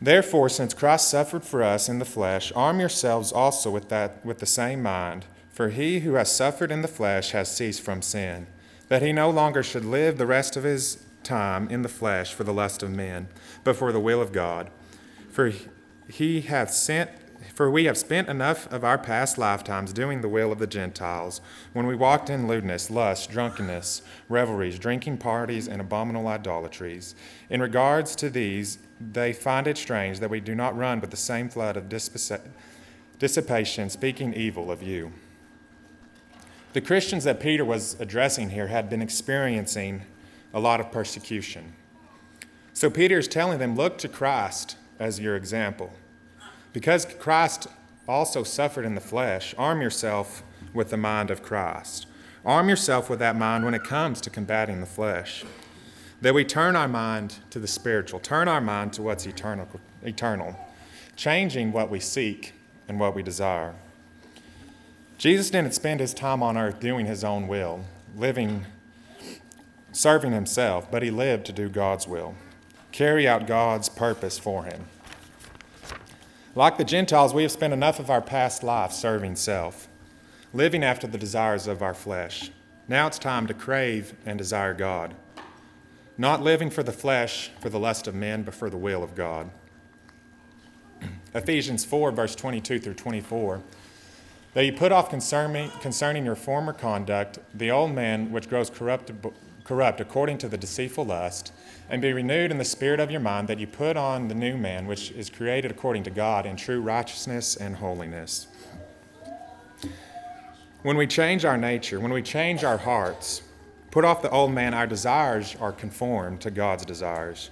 Therefore, 0.00 0.48
since 0.48 0.74
Christ 0.74 1.08
suffered 1.08 1.44
for 1.44 1.62
us 1.62 1.88
in 1.88 1.98
the 1.98 2.04
flesh, 2.04 2.52
arm 2.54 2.80
yourselves 2.80 3.32
also 3.32 3.70
with, 3.70 3.88
that, 3.88 4.24
with 4.24 4.38
the 4.38 4.46
same 4.46 4.82
mind. 4.82 5.24
For 5.50 5.70
he 5.70 6.00
who 6.00 6.14
has 6.14 6.30
suffered 6.30 6.70
in 6.70 6.82
the 6.82 6.88
flesh 6.88 7.30
has 7.30 7.54
ceased 7.54 7.80
from 7.80 8.02
sin, 8.02 8.46
that 8.88 9.00
he 9.00 9.12
no 9.12 9.30
longer 9.30 9.62
should 9.62 9.86
live 9.86 10.18
the 10.18 10.26
rest 10.26 10.56
of 10.56 10.64
his 10.64 11.02
time 11.22 11.68
in 11.70 11.82
the 11.82 11.88
flesh 11.88 12.34
for 12.34 12.44
the 12.44 12.52
lust 12.52 12.82
of 12.82 12.90
men, 12.90 13.28
but 13.64 13.76
for 13.76 13.90
the 13.90 14.00
will 14.00 14.20
of 14.20 14.32
God. 14.32 14.70
For 15.30 15.52
he 16.08 16.42
hath 16.42 16.72
sent 16.72 17.10
for 17.54 17.70
we 17.70 17.84
have 17.84 17.96
spent 17.96 18.28
enough 18.28 18.70
of 18.72 18.84
our 18.84 18.98
past 18.98 19.38
lifetimes 19.38 19.92
doing 19.92 20.20
the 20.20 20.28
will 20.28 20.52
of 20.52 20.58
the 20.58 20.66
Gentiles, 20.66 21.40
when 21.72 21.86
we 21.86 21.94
walked 21.94 22.30
in 22.30 22.48
lewdness, 22.48 22.90
lust, 22.90 23.30
drunkenness, 23.30 24.02
revelries, 24.28 24.78
drinking 24.78 25.18
parties, 25.18 25.68
and 25.68 25.80
abominable 25.80 26.28
idolatries. 26.28 27.14
In 27.48 27.60
regards 27.60 28.16
to 28.16 28.30
these, 28.30 28.78
they 29.00 29.32
find 29.32 29.66
it 29.66 29.78
strange 29.78 30.20
that 30.20 30.30
we 30.30 30.40
do 30.40 30.54
not 30.54 30.76
run 30.76 31.00
with 31.00 31.10
the 31.10 31.16
same 31.16 31.48
flood 31.48 31.76
of 31.76 31.88
dissipation, 33.18 33.90
speaking 33.90 34.34
evil 34.34 34.70
of 34.70 34.82
you. 34.82 35.12
The 36.72 36.80
Christians 36.80 37.24
that 37.24 37.40
Peter 37.40 37.64
was 37.64 37.98
addressing 38.00 38.50
here 38.50 38.66
had 38.66 38.90
been 38.90 39.00
experiencing 39.00 40.02
a 40.52 40.60
lot 40.60 40.80
of 40.80 40.92
persecution. 40.92 41.72
So 42.72 42.90
Peter 42.90 43.18
is 43.18 43.28
telling 43.28 43.58
them, 43.58 43.76
look 43.76 43.96
to 43.98 44.08
Christ 44.08 44.76
as 44.98 45.18
your 45.18 45.36
example. 45.36 45.92
Because 46.76 47.06
Christ 47.06 47.68
also 48.06 48.42
suffered 48.42 48.84
in 48.84 48.94
the 48.94 49.00
flesh, 49.00 49.54
arm 49.56 49.80
yourself 49.80 50.42
with 50.74 50.90
the 50.90 50.98
mind 50.98 51.30
of 51.30 51.42
Christ. 51.42 52.04
Arm 52.44 52.68
yourself 52.68 53.08
with 53.08 53.18
that 53.20 53.34
mind 53.34 53.64
when 53.64 53.72
it 53.72 53.82
comes 53.82 54.20
to 54.20 54.28
combating 54.28 54.80
the 54.80 54.86
flesh. 54.86 55.42
That 56.20 56.34
we 56.34 56.44
turn 56.44 56.76
our 56.76 56.86
mind 56.86 57.36
to 57.48 57.58
the 57.58 57.66
spiritual, 57.66 58.20
turn 58.20 58.46
our 58.46 58.60
mind 58.60 58.92
to 58.92 59.02
what's 59.02 59.24
eternal, 59.24 59.66
eternal 60.02 60.54
changing 61.16 61.72
what 61.72 61.88
we 61.88 61.98
seek 61.98 62.52
and 62.88 63.00
what 63.00 63.14
we 63.14 63.22
desire. 63.22 63.74
Jesus 65.16 65.48
didn't 65.48 65.72
spend 65.72 66.00
his 66.00 66.12
time 66.12 66.42
on 66.42 66.58
earth 66.58 66.78
doing 66.78 67.06
his 67.06 67.24
own 67.24 67.48
will, 67.48 67.86
living, 68.14 68.66
serving 69.92 70.32
himself, 70.32 70.90
but 70.90 71.02
he 71.02 71.10
lived 71.10 71.46
to 71.46 71.52
do 71.52 71.70
God's 71.70 72.06
will 72.06 72.34
carry 72.92 73.26
out 73.26 73.46
God's 73.46 73.88
purpose 73.88 74.38
for 74.38 74.64
him. 74.64 74.84
Like 76.56 76.78
the 76.78 76.84
Gentiles, 76.84 77.34
we 77.34 77.42
have 77.42 77.52
spent 77.52 77.74
enough 77.74 78.00
of 78.00 78.08
our 78.08 78.22
past 78.22 78.62
life 78.62 78.90
serving 78.90 79.36
self, 79.36 79.88
living 80.54 80.82
after 80.82 81.06
the 81.06 81.18
desires 81.18 81.66
of 81.66 81.82
our 81.82 81.92
flesh. 81.92 82.50
Now 82.88 83.06
it's 83.06 83.18
time 83.18 83.46
to 83.48 83.52
crave 83.52 84.14
and 84.24 84.38
desire 84.38 84.72
God. 84.72 85.14
Not 86.16 86.40
living 86.40 86.70
for 86.70 86.82
the 86.82 86.92
flesh, 86.92 87.50
for 87.60 87.68
the 87.68 87.78
lust 87.78 88.06
of 88.06 88.14
men, 88.14 88.42
but 88.42 88.54
for 88.54 88.70
the 88.70 88.78
will 88.78 89.02
of 89.02 89.14
God. 89.14 89.50
Ephesians 91.34 91.84
4, 91.84 92.10
verse 92.12 92.34
22 92.34 92.78
through 92.78 92.94
24. 92.94 93.60
That 94.54 94.64
you 94.64 94.72
put 94.72 94.92
off 94.92 95.10
concerning, 95.10 95.68
concerning 95.82 96.24
your 96.24 96.36
former 96.36 96.72
conduct 96.72 97.38
the 97.52 97.70
old 97.70 97.94
man 97.94 98.32
which 98.32 98.48
grows 98.48 98.70
corrupt, 98.70 99.12
corrupt 99.66 100.00
according 100.00 100.38
to 100.38 100.48
the 100.48 100.56
deceitful 100.56 101.04
lust, 101.04 101.52
and 101.90 102.00
be 102.00 102.12
renewed 102.12 102.52
in 102.52 102.58
the 102.58 102.64
spirit 102.64 103.00
of 103.00 103.10
your 103.10 103.20
mind, 103.20 103.48
that 103.48 103.58
you 103.58 103.66
put 103.66 103.96
on 103.96 104.28
the 104.28 104.34
new 104.34 104.56
man 104.56 104.86
which 104.86 105.10
is 105.10 105.28
created 105.28 105.72
according 105.72 106.04
to 106.04 106.10
God 106.10 106.46
in 106.46 106.54
true 106.56 106.80
righteousness 106.80 107.56
and 107.56 107.74
holiness. 107.76 108.46
When 110.82 110.96
we 110.96 111.08
change 111.08 111.44
our 111.44 111.58
nature, 111.58 111.98
when 111.98 112.12
we 112.12 112.22
change 112.22 112.62
our 112.62 112.78
hearts, 112.78 113.42
put 113.90 114.04
off 114.04 114.22
the 114.22 114.30
old 114.30 114.52
man, 114.52 114.72
our 114.72 114.86
desires 114.86 115.56
are 115.58 115.72
conformed 115.72 116.40
to 116.42 116.50
God's 116.52 116.84
desires. 116.84 117.50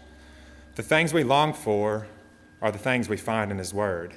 The 0.76 0.84
things 0.84 1.12
we 1.12 1.24
long 1.24 1.52
for 1.52 2.06
are 2.62 2.70
the 2.70 2.78
things 2.78 3.08
we 3.08 3.16
find 3.16 3.50
in 3.50 3.58
His 3.58 3.74
Word. 3.74 4.14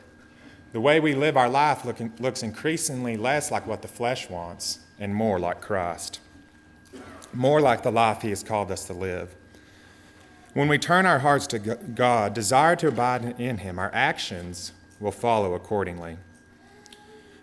The 0.72 0.82
way 0.82 1.00
we 1.00 1.16
live 1.16 1.36
our 1.36 1.50
life 1.50 1.84
look, 1.84 1.98
looks 2.20 2.44
increasingly 2.44 3.18
less 3.18 3.50
like 3.50 3.66
what 3.66 3.82
the 3.82 3.88
flesh 3.88 4.30
wants 4.30 4.80
and 5.00 5.16
more 5.16 5.40
like 5.40 5.62
Christ, 5.62 6.20
more 7.38 7.62
like 7.62 7.84
the 7.84 7.92
life 7.92 8.24
He 8.24 8.30
has 8.30 8.44
called 8.44 8.72
us 8.72 8.86
to 8.86 8.94
live. 8.94 9.36
When 10.54 10.68
we 10.68 10.80
turn 10.80 11.06
our 11.06 11.20
hearts 11.20 11.46
to 11.48 11.60
God, 11.60 12.34
desire 12.34 12.76
to 12.78 12.88
abide 12.88 13.40
in 13.40 13.60
Him, 13.60 13.78
our 13.78 13.92
actions 13.94 14.72
will 15.00 15.12
follow 15.12 15.54
accordingly. 15.54 16.18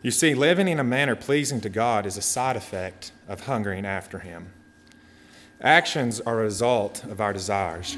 You 0.03 0.11
see, 0.11 0.35
living 0.35 0.67
in 0.67 0.81
a 0.81 0.85
manner 0.85 1.15
pleasing 1.15 1.61
to 1.61 1.69
God 1.69 2.07
is 2.07 2.17
a 2.17 2.23
side 2.23 2.57
effect 2.57 3.13
of 3.29 3.43
hungering 3.43 3.87
after 3.87 4.19
Him. 4.19 4.49
Actions 5.61 6.21
are 6.21 6.41
a 6.41 6.45
result 6.45 7.05
of 7.05 7.21
our 7.21 7.33
desires. 7.33 7.97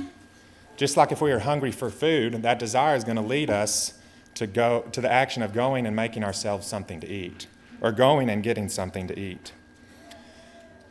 Just 0.76 0.98
like 0.98 1.10
if 1.10 1.22
we 1.22 1.32
are 1.32 1.38
hungry 1.38 1.72
for 1.72 1.88
food, 1.88 2.42
that 2.42 2.58
desire 2.58 2.94
is 2.94 3.04
going 3.04 3.16
to 3.16 3.22
lead 3.22 3.48
us 3.48 3.94
to 4.34 4.46
go 4.46 4.82
to 4.92 5.00
the 5.00 5.10
action 5.10 5.42
of 5.42 5.54
going 5.54 5.86
and 5.86 5.96
making 5.96 6.22
ourselves 6.22 6.66
something 6.66 7.00
to 7.00 7.08
eat 7.08 7.46
or 7.80 7.90
going 7.90 8.28
and 8.28 8.42
getting 8.42 8.68
something 8.68 9.08
to 9.08 9.18
eat. 9.18 9.52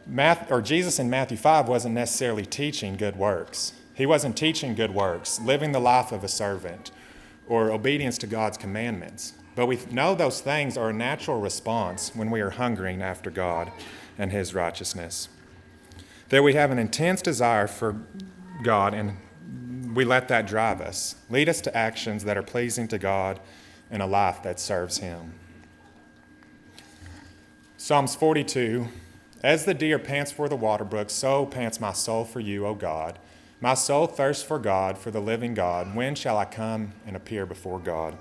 Math, 0.07 0.51
or 0.51 0.61
Jesus 0.61 0.99
in 0.99 1.09
Matthew 1.09 1.37
5 1.37 1.67
wasn't 1.67 1.95
necessarily 1.95 2.45
teaching 2.45 2.95
good 2.95 3.15
works. 3.15 3.73
He 3.93 4.05
wasn't 4.05 4.37
teaching 4.37 4.75
good 4.75 4.93
works, 4.93 5.39
living 5.39 5.71
the 5.71 5.79
life 5.79 6.11
of 6.11 6.23
a 6.23 6.27
servant, 6.27 6.91
or 7.47 7.71
obedience 7.71 8.17
to 8.19 8.27
God's 8.27 8.57
commandments. 8.57 9.33
But 9.55 9.67
we 9.67 9.79
know 9.89 10.13
those 10.13 10.41
things 10.41 10.77
are 10.77 10.89
a 10.89 10.93
natural 10.93 11.39
response 11.39 12.13
when 12.13 12.29
we 12.29 12.41
are 12.41 12.51
hungering 12.51 13.01
after 13.01 13.31
God 13.31 13.71
and 14.17 14.31
His 14.31 14.53
righteousness. 14.53 15.29
That 16.29 16.43
we 16.43 16.53
have 16.53 16.71
an 16.71 16.79
intense 16.79 17.21
desire 17.21 17.67
for 17.67 17.95
God 18.63 18.93
and 18.93 19.17
we 19.95 20.03
let 20.03 20.27
that 20.27 20.45
drive 20.45 20.81
us, 20.81 21.15
lead 21.29 21.47
us 21.47 21.61
to 21.61 21.75
actions 21.75 22.25
that 22.25 22.37
are 22.37 22.43
pleasing 22.43 22.87
to 22.89 22.97
God 22.97 23.39
and 23.89 24.01
a 24.01 24.05
life 24.05 24.43
that 24.43 24.59
serves 24.59 24.97
Him. 24.97 25.33
Psalms 27.77 28.15
42 28.15 28.87
As 29.45 29.65
the 29.65 29.75
deer 29.75 29.99
pants 29.99 30.31
for 30.31 30.49
the 30.49 30.55
water 30.55 30.83
brook, 30.83 31.11
so 31.11 31.45
pants 31.45 31.79
my 31.79 31.93
soul 31.93 32.25
for 32.25 32.39
you, 32.39 32.65
O 32.65 32.73
God. 32.73 33.19
My 33.61 33.75
soul 33.75 34.07
thirsts 34.07 34.43
for 34.43 34.57
God, 34.57 34.97
for 34.97 35.11
the 35.11 35.19
living 35.19 35.53
God. 35.53 35.95
When 35.95 36.15
shall 36.15 36.35
I 36.35 36.45
come 36.45 36.93
and 37.05 37.15
appear 37.15 37.45
before 37.45 37.77
God? 37.77 38.17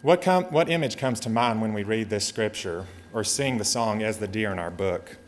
What, 0.00 0.22
com- 0.22 0.44
what 0.44 0.70
image 0.70 0.96
comes 0.96 1.20
to 1.20 1.28
mind 1.28 1.60
when 1.60 1.74
we 1.74 1.82
read 1.82 2.08
this 2.08 2.26
scripture 2.26 2.86
or 3.12 3.22
sing 3.22 3.58
the 3.58 3.66
song 3.66 4.02
as 4.02 4.16
the 4.16 4.26
deer 4.26 4.50
in 4.50 4.58
our 4.58 4.70
book? 4.70 5.18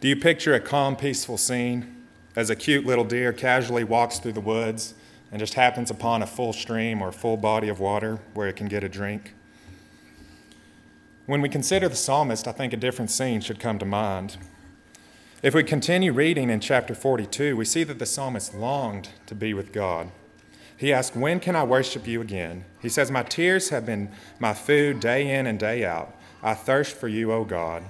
Do 0.00 0.08
you 0.08 0.16
picture 0.16 0.54
a 0.54 0.60
calm, 0.60 0.96
peaceful 0.96 1.38
scene? 1.38 1.94
as 2.34 2.50
a 2.50 2.56
cute 2.56 2.84
little 2.84 3.04
deer 3.04 3.32
casually 3.32 3.84
walks 3.84 4.18
through 4.18 4.32
the 4.32 4.40
woods 4.40 4.94
and 5.30 5.38
just 5.38 5.54
happens 5.54 5.88
upon 5.88 6.22
a 6.22 6.26
full 6.26 6.52
stream 6.52 7.00
or 7.00 7.12
full 7.12 7.36
body 7.36 7.68
of 7.68 7.78
water 7.78 8.18
where 8.34 8.48
it 8.48 8.56
can 8.56 8.66
get 8.66 8.82
a 8.82 8.88
drink. 8.88 9.34
When 11.28 11.42
we 11.42 11.50
consider 11.50 11.90
the 11.90 11.94
psalmist, 11.94 12.48
I 12.48 12.52
think 12.52 12.72
a 12.72 12.78
different 12.78 13.10
scene 13.10 13.42
should 13.42 13.60
come 13.60 13.78
to 13.80 13.84
mind. 13.84 14.38
If 15.42 15.52
we 15.52 15.62
continue 15.62 16.10
reading 16.10 16.48
in 16.48 16.58
chapter 16.58 16.94
42, 16.94 17.54
we 17.54 17.66
see 17.66 17.84
that 17.84 17.98
the 17.98 18.06
psalmist 18.06 18.54
longed 18.54 19.10
to 19.26 19.34
be 19.34 19.52
with 19.52 19.70
God. 19.70 20.10
He 20.74 20.90
asked, 20.90 21.14
When 21.14 21.38
can 21.38 21.54
I 21.54 21.64
worship 21.64 22.06
you 22.06 22.22
again? 22.22 22.64
He 22.80 22.88
says, 22.88 23.10
My 23.10 23.24
tears 23.24 23.68
have 23.68 23.84
been 23.84 24.10
my 24.38 24.54
food 24.54 25.00
day 25.00 25.30
in 25.38 25.46
and 25.46 25.58
day 25.58 25.84
out. 25.84 26.16
I 26.42 26.54
thirst 26.54 26.96
for 26.96 27.08
you, 27.08 27.30
O 27.30 27.44
God. 27.44 27.84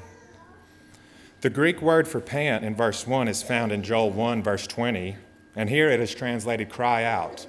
The 1.40 1.50
Greek 1.50 1.80
word 1.80 2.08
for 2.08 2.20
pant 2.20 2.64
in 2.64 2.74
verse 2.74 3.06
1 3.06 3.28
is 3.28 3.44
found 3.44 3.70
in 3.70 3.84
Joel 3.84 4.10
1, 4.10 4.42
verse 4.42 4.66
20, 4.66 5.16
and 5.54 5.70
here 5.70 5.88
it 5.88 6.00
is 6.00 6.12
translated 6.12 6.70
cry 6.70 7.04
out. 7.04 7.46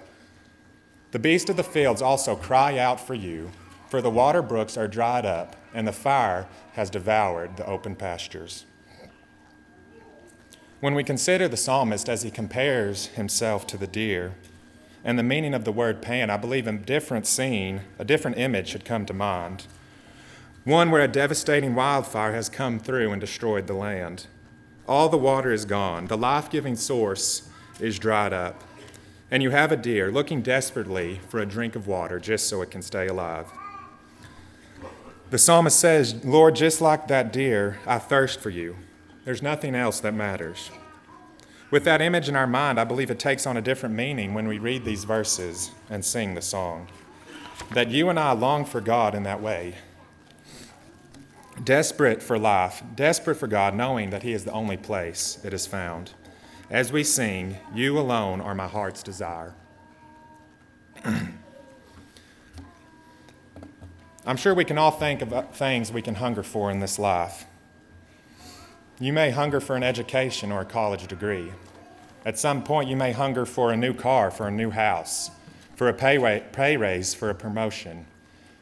The 1.14 1.20
beasts 1.20 1.50
of 1.50 1.58
the 1.58 1.64
fields 1.64 2.04
also 2.04 2.36
cry 2.36 2.78
out 2.78 3.00
for 3.00 3.16
you, 3.16 3.50
for 3.90 4.04
the 4.04 4.12
water 4.12 4.44
brooks 4.44 4.78
are 4.78 4.88
dried 4.88 5.26
up, 5.26 5.56
and 5.74 5.88
the 5.88 5.94
fire 5.94 6.48
has 6.74 6.90
devoured 6.90 7.58
the 7.58 7.66
open 7.66 7.96
pastures. 7.96 8.66
When 10.80 10.96
we 10.96 11.04
consider 11.04 11.48
the 11.48 11.58
psalmist 11.58 12.08
as 12.08 12.24
he 12.24 12.32
compares 12.32 13.08
himself 13.08 13.68
to 13.68 13.78
the 13.78 13.88
deer, 13.88 14.34
and 15.04 15.18
the 15.18 15.24
meaning 15.24 15.54
of 15.54 15.66
the 15.66 15.72
word 15.72 16.02
pan, 16.02 16.30
I 16.30 16.38
believe 16.38 16.68
a 16.68 16.74
different 16.74 17.28
scene, 17.28 17.82
a 17.98 18.06
different 18.06 18.38
image 18.38 18.70
should 18.70 18.86
come 18.86 19.06
to 19.06 19.14
mind 19.14 19.66
one 20.66 20.92
where 20.92 21.02
a 21.02 21.08
devastating 21.08 21.74
wildfire 21.74 22.34
has 22.34 22.50
come 22.50 22.80
through 22.80 23.12
and 23.12 23.20
destroyed 23.20 23.66
the 23.66 23.74
land. 23.74 24.28
All 24.88 25.10
the 25.10 25.18
water 25.18 25.52
is 25.52 25.66
gone, 25.66 26.08
the 26.08 26.18
life 26.18 26.50
giving 26.50 26.76
source 26.76 27.50
is 27.80 27.98
dried 27.98 28.34
up, 28.34 28.64
and 29.32 29.42
you 29.42 29.52
have 29.52 29.72
a 29.72 29.78
deer 29.78 30.12
looking 30.12 30.42
desperately 30.42 31.22
for 31.30 31.40
a 31.40 31.46
drink 31.46 31.76
of 31.76 31.88
water 31.88 32.20
just 32.20 32.48
so 32.48 32.62
it 32.62 32.72
can 32.72 32.82
stay 32.82 33.08
alive. 33.08 33.48
The 35.30 35.38
psalmist 35.38 35.80
says, 35.80 36.26
Lord, 36.26 36.56
just 36.56 36.82
like 36.82 37.08
that 37.08 37.32
deer, 37.32 37.78
I 37.86 38.00
thirst 38.00 38.40
for 38.40 38.50
you. 38.50 38.78
There's 39.26 39.44
nothing 39.44 39.76
else 39.76 40.00
that 40.00 40.14
matters. 40.14 40.72
With 41.70 41.84
that 41.84 42.02
image 42.02 42.28
in 42.28 42.36
our 42.36 42.48
mind, 42.48 42.80
I 42.80 42.84
believe 42.84 43.12
it 43.12 43.20
takes 43.20 43.46
on 43.46 43.56
a 43.56 43.62
different 43.62 43.94
meaning 43.94 44.34
when 44.34 44.48
we 44.48 44.58
read 44.58 44.86
these 44.86 45.04
verses 45.04 45.70
and 45.88 46.04
sing 46.04 46.34
the 46.34 46.42
song. 46.42 46.88
That 47.74 47.92
you 47.92 48.10
and 48.10 48.20
I 48.20 48.32
long 48.32 48.66
for 48.66 48.82
God 48.82 49.14
in 49.14 49.22
that 49.24 49.40
way, 49.40 49.76
desperate 51.64 52.24
for 52.24 52.40
life, 52.40 52.82
desperate 52.96 53.36
for 53.36 53.46
God, 53.46 53.76
knowing 53.76 54.10
that 54.10 54.24
He 54.24 54.34
is 54.34 54.46
the 54.46 54.52
only 54.52 54.78
place 54.78 55.38
it 55.44 55.54
is 55.54 55.68
found. 55.68 56.14
As 56.72 56.92
we 56.92 57.04
sing, 57.04 57.58
You 57.76 58.00
alone 58.00 58.42
are 58.42 58.56
my 58.56 58.68
heart's 58.68 59.04
desire. 59.04 59.54
I'm 64.30 64.38
sure 64.38 64.54
we 64.54 64.64
can 64.64 64.78
all 64.78 64.92
think 64.92 65.24
of 65.24 65.34
uh, 65.34 65.42
things 65.42 65.92
we 65.92 66.04
can 66.04 66.14
hunger 66.14 66.44
for 66.44 66.70
in 66.70 66.82
this 66.82 67.00
life. 67.00 67.46
You 69.00 69.12
may 69.12 69.32
hunger 69.32 69.60
for 69.60 69.76
an 69.76 69.82
education 69.82 70.52
or 70.52 70.62
a 70.62 70.66
college 70.66 71.08
degree. 71.08 71.52
At 72.24 72.38
some 72.38 72.64
point, 72.64 72.88
you 72.88 72.96
may 72.96 73.12
hunger 73.12 73.48
for 73.48 73.72
a 73.72 73.76
new 73.76 73.92
car, 73.92 74.30
for 74.30 74.48
a 74.48 74.52
new 74.52 74.70
house, 74.70 75.32
for 75.76 75.90
a 75.90 75.96
pay, 75.96 76.44
pay 76.52 76.78
raise, 76.78 77.16
for 77.16 77.32
a 77.32 77.34
promotion. 77.34 78.06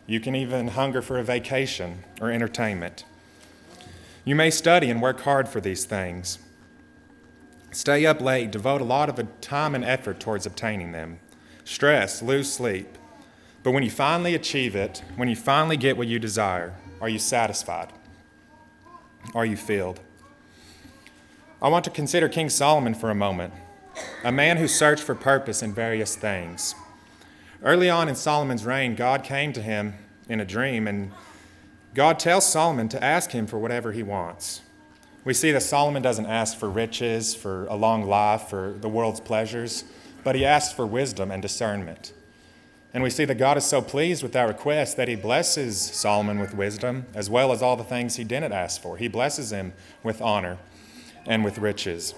You 0.05 0.21
can 0.21 0.35
even 0.35 0.69
hunger 0.69 1.01
for 1.01 1.19
a 1.19 1.23
vacation 1.23 2.05
or 2.21 2.31
entertainment. 2.31 3.03
You 4.23 4.35
may 4.35 4.51
study 4.51 4.89
and 4.89 5.01
work 5.01 5.19
hard 5.19 5.49
for 5.49 5.59
these 5.59 5.83
things. 5.83 6.39
Stay 7.73 8.05
up 8.05 8.21
late, 8.21 8.51
devote 8.51 8.79
a 8.79 8.85
lot 8.85 9.09
of 9.09 9.41
time 9.41 9.75
and 9.75 9.83
effort 9.83 10.21
towards 10.21 10.45
obtaining 10.45 10.93
them. 10.93 11.19
Stress, 11.65 12.21
lose 12.21 12.49
sleep. 12.53 12.97
But 13.67 13.73
when 13.73 13.83
you 13.83 13.91
finally 13.91 14.33
achieve 14.33 14.77
it, 14.77 15.03
when 15.17 15.27
you 15.27 15.35
finally 15.35 15.75
get 15.75 15.97
what 15.97 16.07
you 16.07 16.19
desire, 16.19 16.73
are 17.01 17.09
you 17.09 17.19
satisfied? 17.19 17.91
Are 19.35 19.45
you 19.45 19.57
filled? 19.57 19.99
I 21.61 21.67
want 21.67 21.83
to 21.83 21.91
consider 21.91 22.29
King 22.29 22.49
Solomon 22.49 22.93
for 22.93 23.09
a 23.09 23.13
moment, 23.13 23.53
a 24.23 24.31
man 24.31 24.55
who 24.55 24.69
searched 24.69 25.03
for 25.03 25.15
purpose 25.15 25.61
in 25.61 25.73
various 25.73 26.15
things. 26.15 26.75
Early 27.61 27.89
on 27.89 28.07
in 28.07 28.15
Solomon's 28.15 28.65
reign, 28.65 28.95
God 28.95 29.25
came 29.25 29.51
to 29.51 29.61
him 29.61 29.95
in 30.29 30.39
a 30.39 30.45
dream, 30.45 30.87
and 30.87 31.11
God 31.93 32.19
tells 32.19 32.45
Solomon 32.45 32.87
to 32.87 33.03
ask 33.03 33.31
him 33.31 33.47
for 33.47 33.59
whatever 33.59 33.91
he 33.91 34.01
wants. 34.01 34.61
We 35.25 35.33
see 35.33 35.51
that 35.51 35.61
Solomon 35.61 36.01
doesn't 36.01 36.27
ask 36.27 36.57
for 36.57 36.69
riches, 36.69 37.35
for 37.35 37.65
a 37.65 37.75
long 37.75 38.05
life, 38.05 38.43
for 38.43 38.75
the 38.79 38.87
world's 38.87 39.19
pleasures, 39.19 39.83
but 40.23 40.35
he 40.35 40.45
asks 40.45 40.73
for 40.73 40.85
wisdom 40.85 41.31
and 41.31 41.41
discernment. 41.41 42.13
And 42.93 43.03
we 43.03 43.09
see 43.09 43.25
that 43.25 43.37
God 43.37 43.57
is 43.57 43.65
so 43.65 43.81
pleased 43.81 44.23
with 44.23 44.31
that 44.33 44.47
request 44.47 44.97
that 44.97 45.07
he 45.07 45.15
blesses 45.15 45.79
Solomon 45.79 46.39
with 46.39 46.55
wisdom 46.55 47.05
as 47.13 47.29
well 47.29 47.51
as 47.51 47.61
all 47.61 47.75
the 47.75 47.83
things 47.83 48.15
he 48.15 48.23
didn't 48.23 48.53
ask 48.53 48.81
for. 48.81 48.97
He 48.97 49.07
blesses 49.07 49.51
him 49.51 49.73
with 50.03 50.21
honor 50.21 50.57
and 51.25 51.43
with 51.43 51.57
riches. 51.57 52.15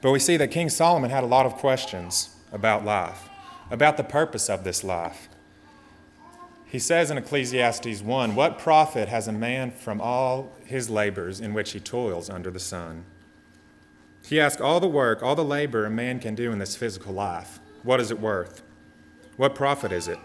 But 0.00 0.12
we 0.12 0.18
see 0.18 0.36
that 0.36 0.50
King 0.50 0.68
Solomon 0.68 1.10
had 1.10 1.24
a 1.24 1.26
lot 1.26 1.46
of 1.46 1.54
questions 1.54 2.36
about 2.52 2.84
life. 2.84 3.28
about 3.70 3.98
the 3.98 4.04
purpose 4.04 4.48
of 4.48 4.64
this 4.64 4.82
life. 4.82 5.28
He 6.64 6.78
says 6.78 7.10
in 7.10 7.18
Ecclesiastes 7.18 8.02
1 8.02 8.34
What 8.34 8.58
profit 8.58 9.08
has 9.08 9.28
a 9.28 9.32
man 9.32 9.70
from 9.70 10.00
all 10.00 10.52
his 10.64 10.88
labors 10.88 11.40
in 11.40 11.54
which 11.54 11.72
he 11.72 11.80
toils 11.80 12.30
under 12.30 12.50
the 12.50 12.60
sun? 12.60 13.04
He 14.26 14.40
asks 14.40 14.60
all 14.60 14.80
the 14.80 14.88
work, 14.88 15.22
all 15.22 15.34
the 15.34 15.44
labor 15.44 15.86
a 15.86 15.90
man 15.90 16.18
can 16.20 16.34
do 16.34 16.52
in 16.52 16.58
this 16.58 16.76
physical 16.76 17.12
life. 17.12 17.60
What 17.82 18.00
is 18.00 18.10
it 18.10 18.20
worth? 18.20 18.62
What 19.38 19.54
profit 19.54 19.92
is 19.92 20.08
it? 20.08 20.18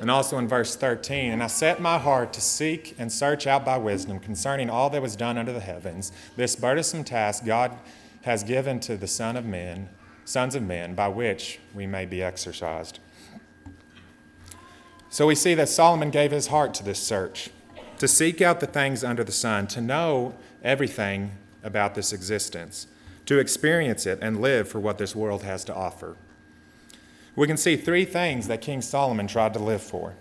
And 0.00 0.10
also 0.10 0.38
in 0.38 0.48
verse 0.48 0.74
13, 0.74 1.30
and 1.30 1.42
I 1.42 1.46
set 1.46 1.78
my 1.78 1.98
heart 1.98 2.32
to 2.32 2.40
seek 2.40 2.94
and 2.98 3.12
search 3.12 3.46
out 3.46 3.66
by 3.66 3.76
wisdom 3.76 4.18
concerning 4.18 4.70
all 4.70 4.88
that 4.90 5.02
was 5.02 5.14
done 5.14 5.36
under 5.36 5.52
the 5.52 5.60
heavens, 5.60 6.10
this 6.36 6.56
burdensome 6.56 7.04
task 7.04 7.44
God 7.44 7.76
has 8.22 8.42
given 8.42 8.80
to 8.80 8.96
the 8.96 9.06
Son 9.06 9.36
of 9.36 9.44
Men, 9.44 9.90
sons 10.24 10.54
of 10.54 10.62
men, 10.62 10.94
by 10.94 11.08
which 11.08 11.58
we 11.74 11.86
may 11.86 12.06
be 12.06 12.22
exercised. 12.22 12.98
So 15.10 15.26
we 15.26 15.34
see 15.34 15.54
that 15.54 15.68
Solomon 15.68 16.08
gave 16.08 16.30
his 16.30 16.46
heart 16.46 16.72
to 16.74 16.82
this 16.82 16.98
search, 16.98 17.50
to 17.98 18.08
seek 18.08 18.40
out 18.40 18.60
the 18.60 18.66
things 18.66 19.04
under 19.04 19.22
the 19.22 19.32
sun, 19.32 19.66
to 19.66 19.82
know 19.82 20.34
everything 20.64 21.32
about 21.62 21.94
this 21.94 22.10
existence, 22.10 22.86
to 23.26 23.38
experience 23.38 24.06
it 24.06 24.18
and 24.22 24.40
live 24.40 24.66
for 24.66 24.80
what 24.80 24.96
this 24.96 25.14
world 25.14 25.42
has 25.42 25.62
to 25.64 25.74
offer. 25.74 26.16
We 27.36 27.46
can 27.46 27.56
see 27.56 27.76
three 27.76 28.04
things 28.04 28.48
that 28.48 28.60
King 28.60 28.82
Solomon 28.82 29.26
tried 29.26 29.54
to 29.54 29.60
live 29.60 29.82
for. 29.82 30.14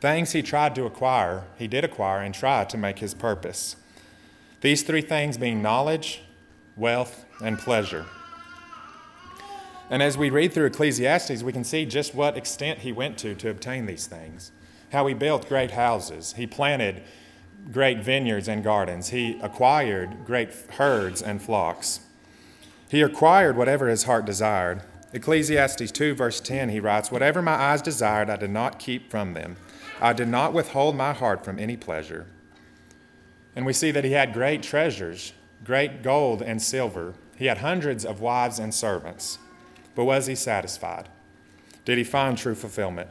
Things 0.00 0.32
he 0.32 0.42
tried 0.42 0.74
to 0.74 0.84
acquire, 0.84 1.44
he 1.58 1.68
did 1.68 1.84
acquire 1.84 2.22
and 2.22 2.34
tried 2.34 2.68
to 2.70 2.78
make 2.78 2.98
his 2.98 3.14
purpose. 3.14 3.76
These 4.60 4.82
three 4.82 5.02
things 5.02 5.38
being 5.38 5.62
knowledge, 5.62 6.22
wealth, 6.76 7.24
and 7.42 7.58
pleasure. 7.58 8.06
And 9.88 10.02
as 10.02 10.18
we 10.18 10.30
read 10.30 10.52
through 10.52 10.66
Ecclesiastes, 10.66 11.42
we 11.42 11.52
can 11.52 11.64
see 11.64 11.86
just 11.86 12.14
what 12.14 12.36
extent 12.36 12.80
he 12.80 12.92
went 12.92 13.18
to 13.18 13.34
to 13.36 13.50
obtain 13.50 13.86
these 13.86 14.06
things. 14.06 14.50
How 14.92 15.06
he 15.06 15.14
built 15.14 15.48
great 15.48 15.72
houses, 15.72 16.34
he 16.36 16.46
planted 16.46 17.02
great 17.72 17.98
vineyards 17.98 18.48
and 18.48 18.64
gardens, 18.64 19.08
he 19.08 19.38
acquired 19.40 20.24
great 20.24 20.52
herds 20.72 21.22
and 21.22 21.40
flocks. 21.40 22.00
He 22.88 23.00
acquired 23.00 23.56
whatever 23.56 23.88
his 23.88 24.04
heart 24.04 24.24
desired. 24.24 24.82
Ecclesiastes 25.16 25.90
2, 25.90 26.14
verse 26.14 26.40
10, 26.40 26.68
he 26.68 26.80
writes, 26.80 27.10
Whatever 27.10 27.40
my 27.42 27.54
eyes 27.54 27.82
desired, 27.82 28.28
I 28.28 28.36
did 28.36 28.50
not 28.50 28.78
keep 28.78 29.10
from 29.10 29.34
them. 29.34 29.56
I 30.00 30.12
did 30.12 30.28
not 30.28 30.52
withhold 30.52 30.94
my 30.94 31.12
heart 31.12 31.44
from 31.44 31.58
any 31.58 31.76
pleasure. 31.76 32.26
And 33.54 33.64
we 33.64 33.72
see 33.72 33.90
that 33.90 34.04
he 34.04 34.12
had 34.12 34.34
great 34.34 34.62
treasures, 34.62 35.32
great 35.64 36.02
gold 36.02 36.42
and 36.42 36.60
silver. 36.60 37.14
He 37.36 37.46
had 37.46 37.58
hundreds 37.58 38.04
of 38.04 38.20
wives 38.20 38.58
and 38.58 38.74
servants. 38.74 39.38
But 39.94 40.04
was 40.04 40.26
he 40.26 40.34
satisfied? 40.34 41.08
Did 41.86 41.96
he 41.98 42.04
find 42.04 42.36
true 42.36 42.54
fulfillment? 42.54 43.08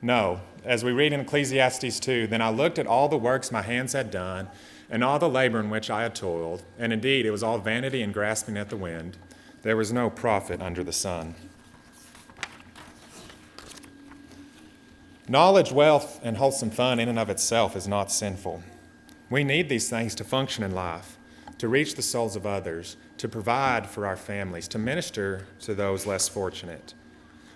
No. 0.00 0.40
As 0.64 0.84
we 0.84 0.92
read 0.92 1.12
in 1.12 1.20
Ecclesiastes 1.20 2.00
2, 2.00 2.26
then 2.28 2.40
I 2.40 2.50
looked 2.50 2.78
at 2.78 2.86
all 2.86 3.08
the 3.08 3.18
works 3.18 3.52
my 3.52 3.62
hands 3.62 3.92
had 3.92 4.10
done, 4.10 4.48
and 4.88 5.04
all 5.04 5.18
the 5.18 5.28
labor 5.28 5.60
in 5.60 5.68
which 5.68 5.90
I 5.90 6.02
had 6.02 6.14
toiled, 6.14 6.62
and 6.78 6.92
indeed 6.92 7.26
it 7.26 7.30
was 7.30 7.42
all 7.42 7.58
vanity 7.58 8.02
and 8.02 8.14
grasping 8.14 8.56
at 8.56 8.70
the 8.70 8.76
wind. 8.76 9.18
There 9.68 9.76
was 9.76 9.92
no 9.92 10.08
profit 10.08 10.62
under 10.62 10.82
the 10.82 10.94
sun. 10.94 11.34
Knowledge, 15.28 15.72
wealth, 15.72 16.18
and 16.22 16.38
wholesome 16.38 16.70
fun 16.70 16.98
in 16.98 17.06
and 17.06 17.18
of 17.18 17.28
itself 17.28 17.76
is 17.76 17.86
not 17.86 18.10
sinful. 18.10 18.62
We 19.28 19.44
need 19.44 19.68
these 19.68 19.90
things 19.90 20.14
to 20.14 20.24
function 20.24 20.64
in 20.64 20.74
life, 20.74 21.18
to 21.58 21.68
reach 21.68 21.96
the 21.96 22.00
souls 22.00 22.34
of 22.34 22.46
others, 22.46 22.96
to 23.18 23.28
provide 23.28 23.86
for 23.86 24.06
our 24.06 24.16
families, 24.16 24.68
to 24.68 24.78
minister 24.78 25.46
to 25.60 25.74
those 25.74 26.06
less 26.06 26.30
fortunate. 26.30 26.94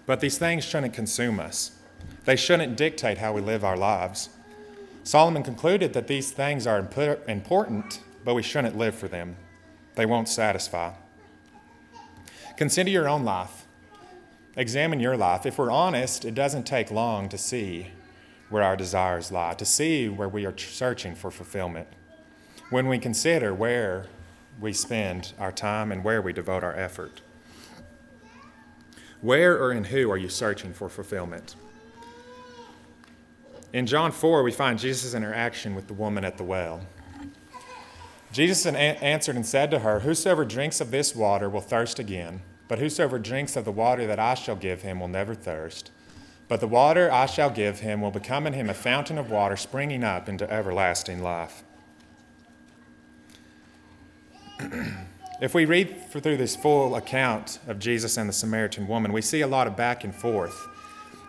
But 0.04 0.20
these 0.20 0.36
things 0.36 0.66
shouldn't 0.66 0.92
consume 0.92 1.40
us, 1.40 1.78
they 2.26 2.36
shouldn't 2.36 2.76
dictate 2.76 3.16
how 3.16 3.32
we 3.32 3.40
live 3.40 3.64
our 3.64 3.78
lives. 3.78 4.28
Solomon 5.02 5.42
concluded 5.42 5.94
that 5.94 6.08
these 6.08 6.30
things 6.30 6.66
are 6.66 6.78
important, 6.78 8.00
but 8.22 8.34
we 8.34 8.42
shouldn't 8.42 8.76
live 8.76 8.94
for 8.94 9.08
them. 9.08 9.36
They 9.94 10.04
won't 10.04 10.28
satisfy. 10.28 10.92
Consider 12.56 12.90
your 12.90 13.08
own 13.08 13.24
life. 13.24 13.66
Examine 14.56 15.00
your 15.00 15.16
life. 15.16 15.46
If 15.46 15.58
we're 15.58 15.70
honest, 15.70 16.24
it 16.24 16.34
doesn't 16.34 16.64
take 16.64 16.90
long 16.90 17.28
to 17.30 17.38
see 17.38 17.88
where 18.50 18.62
our 18.62 18.76
desires 18.76 19.32
lie, 19.32 19.54
to 19.54 19.64
see 19.64 20.08
where 20.08 20.28
we 20.28 20.44
are 20.44 20.56
searching 20.56 21.14
for 21.14 21.30
fulfillment. 21.30 21.88
When 22.68 22.86
we 22.88 22.98
consider 22.98 23.54
where 23.54 24.06
we 24.60 24.72
spend 24.72 25.32
our 25.38 25.52
time 25.52 25.90
and 25.90 26.04
where 26.04 26.20
we 26.20 26.32
devote 26.32 26.62
our 26.62 26.74
effort. 26.74 27.22
Where 29.22 29.56
or 29.56 29.72
in 29.72 29.84
who 29.84 30.10
are 30.10 30.16
you 30.18 30.28
searching 30.28 30.74
for 30.74 30.88
fulfillment? 30.88 31.56
In 33.72 33.86
John 33.86 34.12
4, 34.12 34.42
we 34.42 34.52
find 34.52 34.78
Jesus' 34.78 35.14
interaction 35.14 35.74
with 35.74 35.86
the 35.86 35.94
woman 35.94 36.24
at 36.24 36.36
the 36.36 36.44
well. 36.44 36.86
Jesus 38.32 38.64
answered 38.64 39.36
and 39.36 39.44
said 39.44 39.70
to 39.70 39.80
her, 39.80 40.00
Whosoever 40.00 40.44
drinks 40.46 40.80
of 40.80 40.90
this 40.90 41.14
water 41.14 41.50
will 41.50 41.60
thirst 41.60 41.98
again, 41.98 42.40
but 42.66 42.78
whosoever 42.78 43.18
drinks 43.18 43.56
of 43.56 43.66
the 43.66 43.72
water 43.72 44.06
that 44.06 44.18
I 44.18 44.32
shall 44.34 44.56
give 44.56 44.80
him 44.80 45.00
will 45.00 45.08
never 45.08 45.34
thirst. 45.34 45.90
But 46.48 46.60
the 46.60 46.66
water 46.66 47.12
I 47.12 47.26
shall 47.26 47.50
give 47.50 47.80
him 47.80 48.00
will 48.00 48.10
become 48.10 48.46
in 48.46 48.54
him 48.54 48.70
a 48.70 48.74
fountain 48.74 49.18
of 49.18 49.30
water 49.30 49.56
springing 49.56 50.02
up 50.02 50.28
into 50.28 50.50
everlasting 50.50 51.22
life. 51.22 51.62
if 55.40 55.54
we 55.54 55.66
read 55.66 56.10
through 56.10 56.38
this 56.38 56.56
full 56.56 56.96
account 56.96 57.58
of 57.66 57.78
Jesus 57.78 58.16
and 58.16 58.28
the 58.28 58.34
Samaritan 58.34 58.88
woman, 58.88 59.12
we 59.12 59.22
see 59.22 59.42
a 59.42 59.46
lot 59.46 59.66
of 59.66 59.76
back 59.76 60.04
and 60.04 60.14
forth 60.14 60.68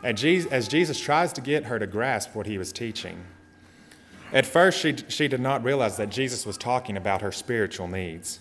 as 0.04 0.68
Jesus 0.68 1.00
tries 1.00 1.34
to 1.34 1.42
get 1.42 1.66
her 1.66 1.80
to 1.80 1.88
grasp 1.88 2.36
what 2.36 2.46
he 2.46 2.58
was 2.58 2.72
teaching. 2.72 3.24
At 4.34 4.48
first, 4.48 4.80
she, 4.80 4.96
she 5.08 5.28
did 5.28 5.40
not 5.40 5.64
realize 5.64 5.96
that 5.98 6.10
Jesus 6.10 6.44
was 6.44 6.58
talking 6.58 6.98
about 6.98 7.22
her 7.22 7.32
spiritual 7.32 7.88
needs. 7.88 8.40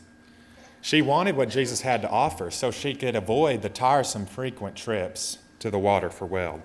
She 0.81 1.03
wanted 1.03 1.37
what 1.37 1.51
Jesus 1.51 1.83
had 1.83 2.01
to 2.03 2.11
offer 2.11 2.51
so 2.51 2.71
she 2.71 2.95
could 2.95 3.15
avoid 3.15 3.61
the 3.61 3.69
tiresome, 3.69 4.25
frequent 4.25 4.75
trips 4.75 5.39
to 5.59 5.71
the 5.71 5.79
water 5.79 6.09
for 6.09 6.27
well. 6.27 6.63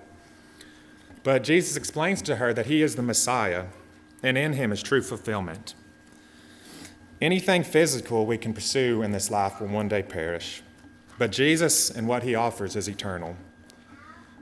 But 1.22 1.44
Jesus 1.44 1.76
explains 1.76 2.22
to 2.22 2.36
her 2.36 2.54
that 2.54 2.66
he 2.66 2.82
is 2.82 2.96
the 2.96 3.02
Messiah, 3.02 3.66
and 4.22 4.38
in 4.38 4.54
him 4.54 4.72
is 4.72 4.82
true 4.82 5.02
fulfillment. 5.02 5.74
Anything 7.20 7.62
physical 7.64 8.24
we 8.24 8.38
can 8.38 8.54
pursue 8.54 9.02
in 9.02 9.12
this 9.12 9.30
life 9.30 9.60
will 9.60 9.68
one 9.68 9.88
day 9.88 10.02
perish, 10.02 10.62
but 11.18 11.32
Jesus 11.32 11.90
and 11.90 12.08
what 12.08 12.22
he 12.22 12.34
offers 12.34 12.76
is 12.76 12.88
eternal. 12.88 13.36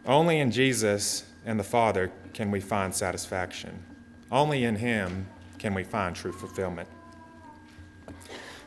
Only 0.06 0.38
in 0.38 0.52
Jesus 0.52 1.24
and 1.44 1.58
the 1.58 1.64
Father 1.64 2.12
can 2.34 2.50
we 2.50 2.60
find 2.60 2.94
satisfaction. 2.94 3.82
Only 4.30 4.64
in 4.64 4.76
him 4.76 5.26
can 5.58 5.74
we 5.74 5.84
find 5.84 6.16
true 6.16 6.32
fulfillment. 6.32 6.88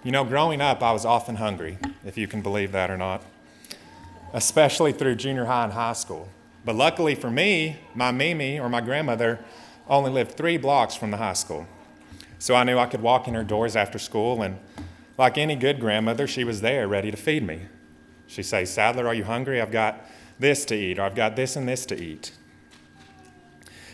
You 0.04 0.12
know, 0.12 0.24
growing 0.24 0.62
up, 0.62 0.82
I 0.82 0.94
was 0.94 1.06
often 1.06 1.36
hungry, 1.36 1.78
if 2.06 2.18
you 2.18 2.28
can 2.28 2.42
believe 2.42 2.72
that 2.72 2.90
or 2.90 2.98
not, 2.98 3.24
especially 4.34 4.94
through 4.94 5.16
junior 5.16 5.46
high 5.46 5.66
and 5.66 5.74
high 5.74 5.94
school. 5.94 6.30
But 6.64 6.76
luckily 6.76 7.16
for 7.16 7.30
me, 7.30 7.80
my 7.94 8.12
Mimi 8.12 8.60
or 8.60 8.70
my 8.70 8.82
grandmother 8.82 9.40
only 9.88 10.12
lived 10.12 10.38
three 10.38 10.58
blocks 10.58 10.96
from 10.96 11.12
the 11.12 11.18
high 11.18 11.34
school. 11.34 11.68
So 12.38 12.56
I 12.56 12.64
knew 12.64 12.78
I 12.78 12.86
could 12.86 13.02
walk 13.02 13.28
in 13.28 13.34
her 13.34 13.44
doors 13.44 13.76
after 13.76 14.00
school, 14.00 14.42
and 14.42 14.60
like 15.18 15.38
any 15.38 15.56
good 15.56 15.82
grandmother, 15.82 16.28
she 16.28 16.46
was 16.46 16.62
there 16.62 16.88
ready 16.88 17.12
to 17.12 17.18
feed 17.18 17.46
me. 17.46 17.64
She'd 18.28 18.44
say, 18.44 18.64
Sadler, 18.64 19.08
are 19.08 19.14
you 19.14 19.26
hungry? 19.26 19.60
I've 19.60 19.72
got 19.72 20.06
this 20.38 20.64
to 20.66 20.76
eat, 20.76 21.00
or 21.00 21.02
I've 21.02 21.16
got 21.16 21.36
this 21.36 21.58
and 21.58 21.68
this 21.68 21.86
to 21.88 22.02
eat. 22.02 22.32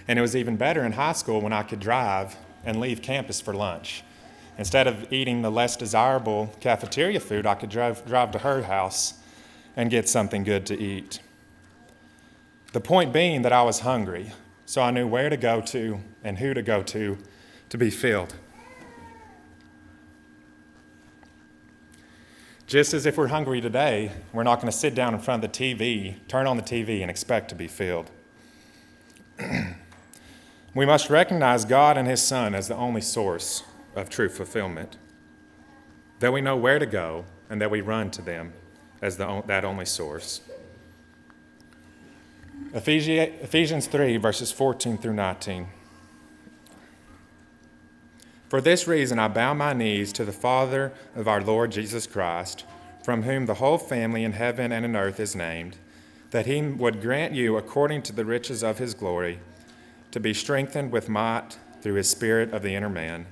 And 0.08 0.20
it 0.20 0.22
was 0.22 0.36
even 0.36 0.56
better 0.56 0.84
in 0.84 0.94
high 0.94 1.14
school 1.14 1.42
when 1.42 1.54
I 1.54 1.64
could 1.64 1.80
drive 1.80 2.36
and 2.64 2.80
leave 2.80 3.02
campus 3.02 3.42
for 3.42 3.54
lunch. 3.54 4.04
Instead 4.58 4.88
of 4.88 5.12
eating 5.12 5.42
the 5.42 5.52
less 5.52 5.76
desirable 5.76 6.54
cafeteria 6.60 7.20
food, 7.20 7.46
I 7.46 7.56
could 7.56 7.70
drive, 7.70 8.06
drive 8.06 8.32
to 8.32 8.40
her 8.40 8.64
house 8.64 9.16
and 9.76 9.90
get 9.90 10.08
something 10.08 10.44
good 10.44 10.66
to 10.68 10.80
eat. 10.80 11.20
The 12.72 12.80
point 12.80 13.14
being 13.14 13.42
that 13.42 13.52
I 13.52 13.64
was 13.64 13.80
hungry, 13.80 14.32
so 14.66 14.82
I 14.82 14.92
knew 14.92 15.08
where 15.08 15.30
to 15.30 15.38
go 15.38 15.62
to 15.62 16.00
and 16.24 16.38
who 16.38 16.54
to 16.54 16.62
go 16.62 16.84
to 16.84 17.18
to 17.70 17.78
be 17.78 17.90
filled. 17.90 18.36
Just 22.68 22.94
as 22.94 23.06
if 23.06 23.18
we're 23.18 23.28
hungry 23.28 23.62
today, 23.62 24.12
we're 24.34 24.44
not 24.44 24.56
going 24.56 24.72
to 24.72 24.78
sit 24.78 24.96
down 24.96 25.14
in 25.14 25.20
front 25.20 25.44
of 25.44 25.52
the 25.52 25.58
TV, 25.58 26.16
turn 26.28 26.48
on 26.48 26.58
the 26.58 26.64
TV, 26.64 27.02
and 27.02 27.12
expect 27.12 27.50
to 27.50 27.56
be 27.56 27.68
filled. 27.68 28.10
we 30.76 30.86
must 30.86 31.10
recognize 31.10 31.64
God 31.64 31.98
and 31.98 32.08
His 32.08 32.22
Son 32.22 32.54
as 32.54 32.68
the 32.68 32.76
only 32.76 33.02
source 33.02 33.64
of 33.96 34.10
true 34.10 34.28
fulfillment, 34.30 34.98
that 36.20 36.34
we 36.34 36.42
know 36.42 36.58
where 36.58 36.78
to 36.78 36.86
go, 36.86 37.26
and 37.50 37.62
that 37.62 37.72
we 37.72 37.80
run 37.80 38.12
to 38.12 38.22
them 38.22 38.54
as 39.02 39.18
the, 39.18 39.42
that 39.48 39.64
only 39.64 39.86
source. 39.86 40.42
Ephesians 42.74 43.88
3, 43.88 44.18
verses 44.18 44.52
14 44.52 44.98
through 44.98 45.14
19. 45.14 45.68
For 48.50 48.60
this 48.60 48.88
reason, 48.88 49.18
I 49.18 49.30
bow 49.30 49.54
my 49.54 49.74
knees 49.74 50.12
to 50.14 50.26
the 50.26 50.34
Father 50.34 50.92
of 51.16 51.28
our 51.28 51.42
Lord 51.42 51.72
Jesus 51.72 52.06
Christ, 52.06 52.66
from 53.04 53.24
whom 53.24 53.46
the 53.46 53.56
whole 53.56 53.78
family 53.78 54.24
in 54.24 54.34
heaven 54.34 54.72
and 54.74 54.84
in 54.84 54.96
earth 54.96 55.20
is 55.22 55.36
named, 55.36 55.78
that 56.32 56.48
he 56.48 56.62
would 56.62 57.02
grant 57.02 57.34
you, 57.34 57.56
according 57.56 58.02
to 58.04 58.14
the 58.14 58.26
riches 58.26 58.62
of 58.62 58.78
his 58.78 58.94
glory, 58.94 59.40
to 60.16 60.20
be 60.22 60.34
strengthened 60.34 60.94
with 60.94 61.10
might 61.10 61.58
through 61.82 61.96
his 61.96 62.10
Spirit 62.10 62.54
of 62.54 62.62
the 62.62 62.74
inner 62.74 62.90
man, 62.90 63.26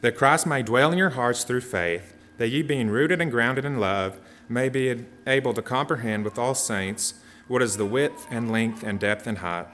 that 0.00 0.16
Christ 0.16 0.46
may 0.46 0.62
dwell 0.62 0.90
in 0.90 0.96
your 0.96 1.10
hearts 1.10 1.44
through 1.44 1.60
faith, 1.60 2.16
that 2.38 2.48
ye, 2.48 2.62
being 2.62 2.88
rooted 2.88 3.20
and 3.20 3.30
grounded 3.30 3.66
in 3.66 3.78
love, 3.78 4.18
may 4.48 4.70
be 4.70 5.04
able 5.26 5.52
to 5.52 5.60
comprehend 5.60 6.24
with 6.24 6.38
all 6.38 6.54
saints 6.54 7.12
what 7.46 7.60
is 7.60 7.76
the 7.76 7.84
width 7.84 8.26
and 8.30 8.50
length 8.50 8.82
and 8.82 8.98
depth 8.98 9.26
and 9.26 9.36
height, 9.38 9.66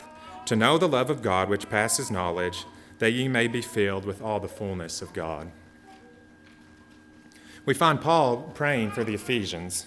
to 0.44 0.56
know 0.56 0.76
the 0.76 0.88
love 0.88 1.08
of 1.08 1.22
God 1.22 1.48
which 1.48 1.70
passes 1.70 2.10
knowledge, 2.10 2.64
that 2.98 3.12
ye 3.12 3.28
may 3.28 3.46
be 3.46 3.62
filled 3.62 4.04
with 4.04 4.20
all 4.20 4.40
the 4.40 4.48
fullness 4.48 5.00
of 5.00 5.12
God. 5.12 5.52
We 7.64 7.74
find 7.74 8.00
Paul 8.00 8.50
praying 8.54 8.90
for 8.90 9.04
the 9.04 9.14
Ephesians 9.14 9.86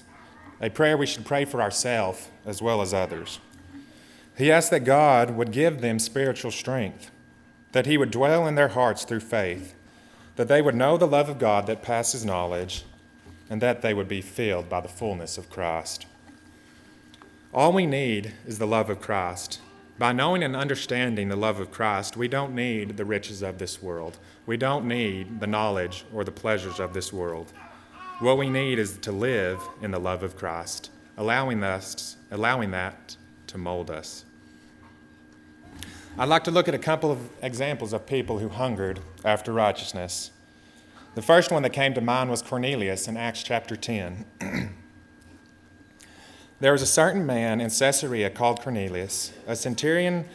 a 0.62 0.70
prayer 0.70 0.96
we 0.96 1.08
should 1.08 1.26
pray 1.26 1.44
for 1.44 1.62
ourselves 1.62 2.30
as 2.46 2.62
well 2.62 2.82
as 2.82 2.94
others. 2.94 3.42
He 4.39 4.54
asked 4.54 4.71
that 4.71 4.86
God 4.86 5.32
would 5.32 5.52
give 5.52 5.82
them 5.82 5.99
spiritual 5.99 6.52
strength, 6.52 7.12
that 7.73 7.86
He 7.86 7.97
would 7.97 8.10
dwell 8.10 8.47
in 8.47 8.56
their 8.56 8.69
hearts 8.69 9.04
through 9.04 9.19
faith, 9.19 9.75
that 10.38 10.47
they 10.47 10.62
would 10.62 10.75
know 10.75 10.95
the 10.95 11.06
love 11.06 11.28
of 11.28 11.39
God 11.39 11.67
that 11.67 11.82
passes 11.82 12.23
knowledge, 12.23 12.86
and 13.49 13.62
that 13.62 13.82
they 13.82 13.93
would 13.93 14.08
be 14.08 14.21
filled 14.21 14.69
by 14.69 14.80
the 14.80 14.88
fullness 14.88 15.38
of 15.38 15.49
Christ. 15.49 16.06
All 17.54 17.73
we 17.73 17.86
need 17.86 18.32
is 18.47 18.60
the 18.60 18.65
love 18.65 18.89
of 18.89 19.02
Christ. 19.02 19.60
By 19.97 20.13
knowing 20.13 20.41
and 20.41 20.56
understanding 20.56 21.28
the 21.28 21.36
love 21.36 21.60
of 21.60 21.69
Christ, 21.69 22.15
we 22.15 22.30
don't 22.30 22.56
need 22.56 22.95
the 22.95 23.04
riches 23.04 23.41
of 23.41 23.58
this 23.58 23.84
world. 23.84 24.19
We 24.45 24.56
don't 24.56 24.88
need 24.88 25.41
the 25.41 25.47
knowledge 25.47 26.06
or 26.13 26.23
the 26.23 26.32
pleasures 26.32 26.80
of 26.80 26.93
this 26.93 27.12
world. 27.12 27.52
What 28.19 28.38
we 28.38 28.49
need 28.49 28.80
is 28.80 28.97
to 28.99 29.12
live 29.12 29.60
in 29.82 29.91
the 29.91 29.99
love 29.99 30.23
of 30.23 30.38
Christ, 30.38 30.91
allowing, 31.17 31.62
us, 31.62 32.15
allowing 32.32 32.71
that 32.71 33.17
to 33.47 33.58
mold 33.58 33.91
us. 33.91 34.23
I'd 36.19 36.27
like 36.27 36.43
to 36.43 36.51
look 36.51 36.67
at 36.67 36.75
a 36.75 36.79
couple 36.79 37.13
of 37.13 37.29
examples 37.41 37.93
of 37.93 38.05
people 38.05 38.39
who 38.39 38.49
hungered 38.49 38.99
after 39.23 39.53
righteousness. 39.53 40.32
The 41.15 41.21
first 41.21 41.49
one 41.49 41.63
that 41.63 41.69
came 41.69 41.93
to 41.93 42.01
mind 42.01 42.29
was 42.29 42.41
Cornelius 42.41 43.08
in 43.08 43.15
Acts 43.15 43.41
chapter 43.41 43.77
10. 43.77 44.25
there 46.60 46.73
was 46.73 46.82
a 46.82 46.86
certain 46.86 47.25
man 47.25 47.62
in 47.62 47.69
Caesarea 47.69 48.29
called 48.29 48.62
Cornelius, 48.62 49.32
a 49.47 49.55
centurion 49.55 50.25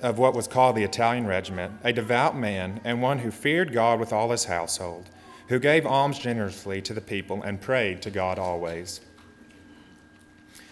of 0.00 0.18
what 0.18 0.32
was 0.32 0.48
called 0.48 0.74
the 0.74 0.84
Italian 0.84 1.26
regiment, 1.26 1.74
a 1.84 1.92
devout 1.92 2.34
man, 2.34 2.80
and 2.82 3.02
one 3.02 3.18
who 3.18 3.30
feared 3.30 3.74
God 3.74 4.00
with 4.00 4.10
all 4.10 4.30
his 4.30 4.46
household 4.46 5.10
who 5.48 5.58
gave 5.58 5.84
alms 5.84 6.18
generously 6.18 6.80
to 6.80 6.94
the 6.94 7.02
people 7.02 7.42
and 7.42 7.60
prayed 7.60 8.00
to 8.00 8.10
God 8.10 8.38
always. 8.38 9.02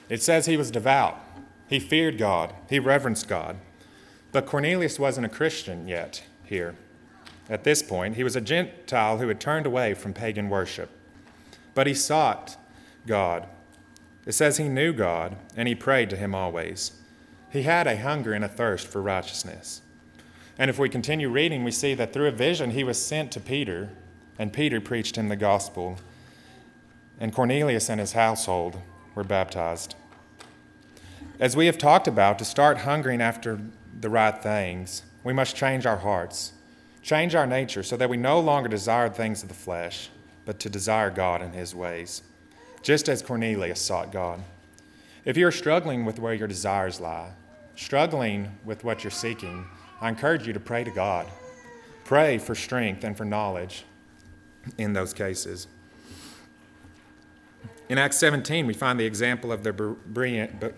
It 0.08 0.22
says 0.22 0.46
he 0.46 0.56
was 0.56 0.70
devout. 0.70 1.20
He 1.68 1.78
feared 1.78 2.16
God. 2.16 2.54
He 2.70 2.78
reverenced 2.78 3.28
God. 3.28 3.58
But 4.34 4.46
Cornelius 4.46 4.98
wasn't 4.98 5.26
a 5.26 5.28
Christian 5.28 5.86
yet 5.86 6.24
here. 6.42 6.74
At 7.48 7.62
this 7.62 7.84
point, 7.84 8.16
he 8.16 8.24
was 8.24 8.34
a 8.34 8.40
Gentile 8.40 9.18
who 9.18 9.28
had 9.28 9.38
turned 9.38 9.64
away 9.64 9.94
from 9.94 10.12
pagan 10.12 10.48
worship. 10.48 10.90
But 11.72 11.86
he 11.86 11.94
sought 11.94 12.56
God. 13.06 13.46
It 14.26 14.32
says 14.32 14.56
he 14.56 14.68
knew 14.68 14.92
God 14.92 15.36
and 15.56 15.68
he 15.68 15.76
prayed 15.76 16.10
to 16.10 16.16
him 16.16 16.34
always. 16.34 17.00
He 17.48 17.62
had 17.62 17.86
a 17.86 17.96
hunger 17.96 18.32
and 18.32 18.44
a 18.44 18.48
thirst 18.48 18.88
for 18.88 19.00
righteousness. 19.00 19.82
And 20.58 20.68
if 20.68 20.80
we 20.80 20.88
continue 20.88 21.28
reading, 21.28 21.62
we 21.62 21.70
see 21.70 21.94
that 21.94 22.12
through 22.12 22.26
a 22.26 22.32
vision 22.32 22.72
he 22.72 22.82
was 22.82 23.00
sent 23.00 23.30
to 23.32 23.40
Peter 23.40 23.90
and 24.36 24.52
Peter 24.52 24.80
preached 24.80 25.16
him 25.16 25.28
the 25.28 25.36
gospel, 25.36 25.98
and 27.20 27.32
Cornelius 27.32 27.88
and 27.88 28.00
his 28.00 28.14
household 28.14 28.80
were 29.14 29.22
baptized. 29.22 29.94
As 31.38 31.56
we 31.56 31.66
have 31.66 31.78
talked 31.78 32.08
about, 32.08 32.36
to 32.40 32.44
start 32.44 32.78
hungering 32.78 33.20
after 33.20 33.60
the 34.00 34.10
right 34.10 34.42
things, 34.42 35.02
we 35.22 35.32
must 35.32 35.56
change 35.56 35.86
our 35.86 35.96
hearts, 35.96 36.52
change 37.02 37.34
our 37.34 37.46
nature 37.46 37.82
so 37.82 37.96
that 37.96 38.08
we 38.08 38.16
no 38.16 38.40
longer 38.40 38.68
desire 38.68 39.08
things 39.08 39.42
of 39.42 39.48
the 39.48 39.54
flesh, 39.54 40.10
but 40.44 40.58
to 40.60 40.68
desire 40.68 41.10
God 41.10 41.42
and 41.42 41.54
his 41.54 41.74
ways, 41.74 42.22
just 42.82 43.08
as 43.08 43.22
Cornelius 43.22 43.80
sought 43.80 44.12
God. 44.12 44.42
If 45.24 45.36
you're 45.36 45.52
struggling 45.52 46.04
with 46.04 46.18
where 46.18 46.34
your 46.34 46.48
desires 46.48 47.00
lie, 47.00 47.32
struggling 47.76 48.58
with 48.64 48.84
what 48.84 49.02
you're 49.02 49.10
seeking, 49.10 49.66
I 50.00 50.08
encourage 50.08 50.46
you 50.46 50.52
to 50.52 50.60
pray 50.60 50.84
to 50.84 50.90
God. 50.90 51.26
Pray 52.04 52.36
for 52.36 52.54
strength 52.54 53.04
and 53.04 53.16
for 53.16 53.24
knowledge 53.24 53.84
in 54.76 54.92
those 54.92 55.14
cases. 55.14 55.66
In 57.88 57.98
Acts 57.98 58.16
17, 58.18 58.66
we 58.66 58.74
find 58.74 58.98
the 58.98 59.04
example 59.04 59.52
of 59.52 59.62
the, 59.62 59.72
Berean, 59.72 60.72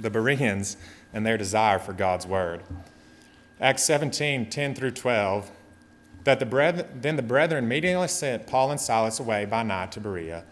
Bereans 0.00 0.76
and 1.12 1.26
their 1.26 1.36
desire 1.36 1.78
for 1.78 1.92
God's 1.92 2.26
word. 2.26 2.62
Acts 3.60 3.84
17, 3.84 4.48
10 4.48 4.74
through 4.74 4.92
12, 4.92 5.50
that 6.24 6.38
the 6.38 6.46
brethren, 6.46 6.86
then 7.00 7.16
the 7.16 7.22
brethren 7.22 7.64
immediately 7.64 8.08
sent 8.08 8.46
Paul 8.46 8.70
and 8.70 8.80
Silas 8.80 9.20
away 9.20 9.44
by 9.44 9.62
night 9.62 9.92
to 9.92 10.00
Berea. 10.00 10.44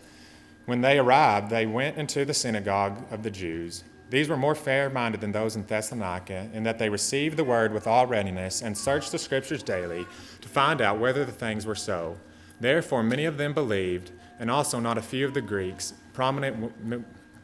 When 0.66 0.82
they 0.82 0.98
arrived, 0.98 1.50
they 1.50 1.66
went 1.66 1.96
into 1.96 2.24
the 2.24 2.34
synagogue 2.34 3.02
of 3.10 3.22
the 3.22 3.30
Jews. 3.30 3.84
These 4.10 4.28
were 4.28 4.36
more 4.36 4.54
fair 4.54 4.88
minded 4.88 5.20
than 5.20 5.32
those 5.32 5.56
in 5.56 5.64
Thessalonica, 5.64 6.48
in 6.52 6.62
that 6.64 6.78
they 6.78 6.88
received 6.88 7.36
the 7.36 7.44
word 7.44 7.72
with 7.72 7.86
all 7.86 8.06
readiness 8.06 8.62
and 8.62 8.76
searched 8.76 9.12
the 9.12 9.18
scriptures 9.18 9.62
daily 9.62 10.06
to 10.40 10.48
find 10.48 10.80
out 10.80 10.98
whether 10.98 11.24
the 11.24 11.32
things 11.32 11.66
were 11.66 11.74
so. 11.74 12.16
Therefore, 12.60 13.02
many 13.02 13.24
of 13.24 13.36
them 13.36 13.52
believed, 13.52 14.10
and 14.38 14.50
also 14.50 14.80
not 14.80 14.98
a 14.98 15.02
few 15.02 15.26
of 15.26 15.34
the 15.34 15.40
Greeks, 15.40 15.94
prominent 16.12 16.72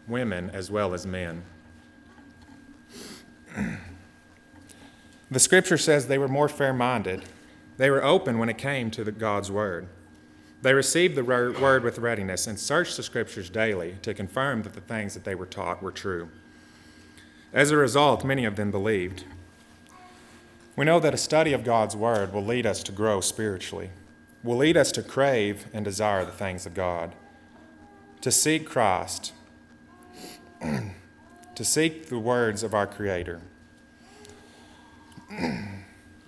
women 0.09 0.51
as 0.51 0.71
well 0.71 0.95
as 0.95 1.07
men. 1.07 1.43
the 5.31 5.41
scripture 5.41 5.79
says 5.79 6.07
they 6.07 6.19
were 6.19 6.29
more 6.29 6.49
fair 6.49 6.73
minded. 6.73 7.25
They 7.77 7.91
were 7.91 8.05
open 8.05 8.39
when 8.39 8.49
it 8.49 8.59
came 8.59 8.91
to 8.93 9.05
God's 9.11 9.51
word. 9.51 9.89
They 10.63 10.73
received 10.73 11.15
the 11.15 11.25
word 11.25 11.85
with 11.85 11.99
readiness 11.99 12.47
and 12.47 12.59
searched 12.59 12.97
the 12.97 13.03
scriptures 13.03 13.51
daily 13.51 13.97
to 14.03 14.15
confirm 14.15 14.63
that 14.63 14.73
the 14.73 14.81
things 14.81 15.15
that 15.15 15.25
they 15.25 15.35
were 15.35 15.47
taught 15.47 15.83
were 15.83 15.93
true. 15.93 16.29
As 17.53 17.71
a 17.71 17.77
result, 17.77 18.25
many 18.25 18.45
of 18.45 18.57
them 18.57 18.71
believed. 18.71 19.25
We 20.77 20.85
know 20.85 21.01
that 21.01 21.15
a 21.15 21.19
study 21.19 21.53
of 21.53 21.65
God's 21.65 21.95
word 21.95 22.33
will 22.33 22.45
lead 22.45 22.67
us 22.67 22.83
to 22.85 22.93
grow 22.93 23.21
spiritually 23.21 23.91
will 24.45 24.59
lead 24.59 24.77
us 24.77 24.93
to 24.93 25.03
crave 25.03 25.67
and 25.73 25.85
desire 25.85 26.25
the 26.25 26.31
things 26.31 26.67
of 26.67 26.75
God, 26.75 27.15
to 28.21 28.31
seek 28.31 28.69
Christ, 28.69 29.33
to 31.55 31.65
seek 31.65 32.09
the 32.09 32.19
words 32.19 32.63
of 32.63 32.75
our 32.75 32.87
Creator. 32.87 33.41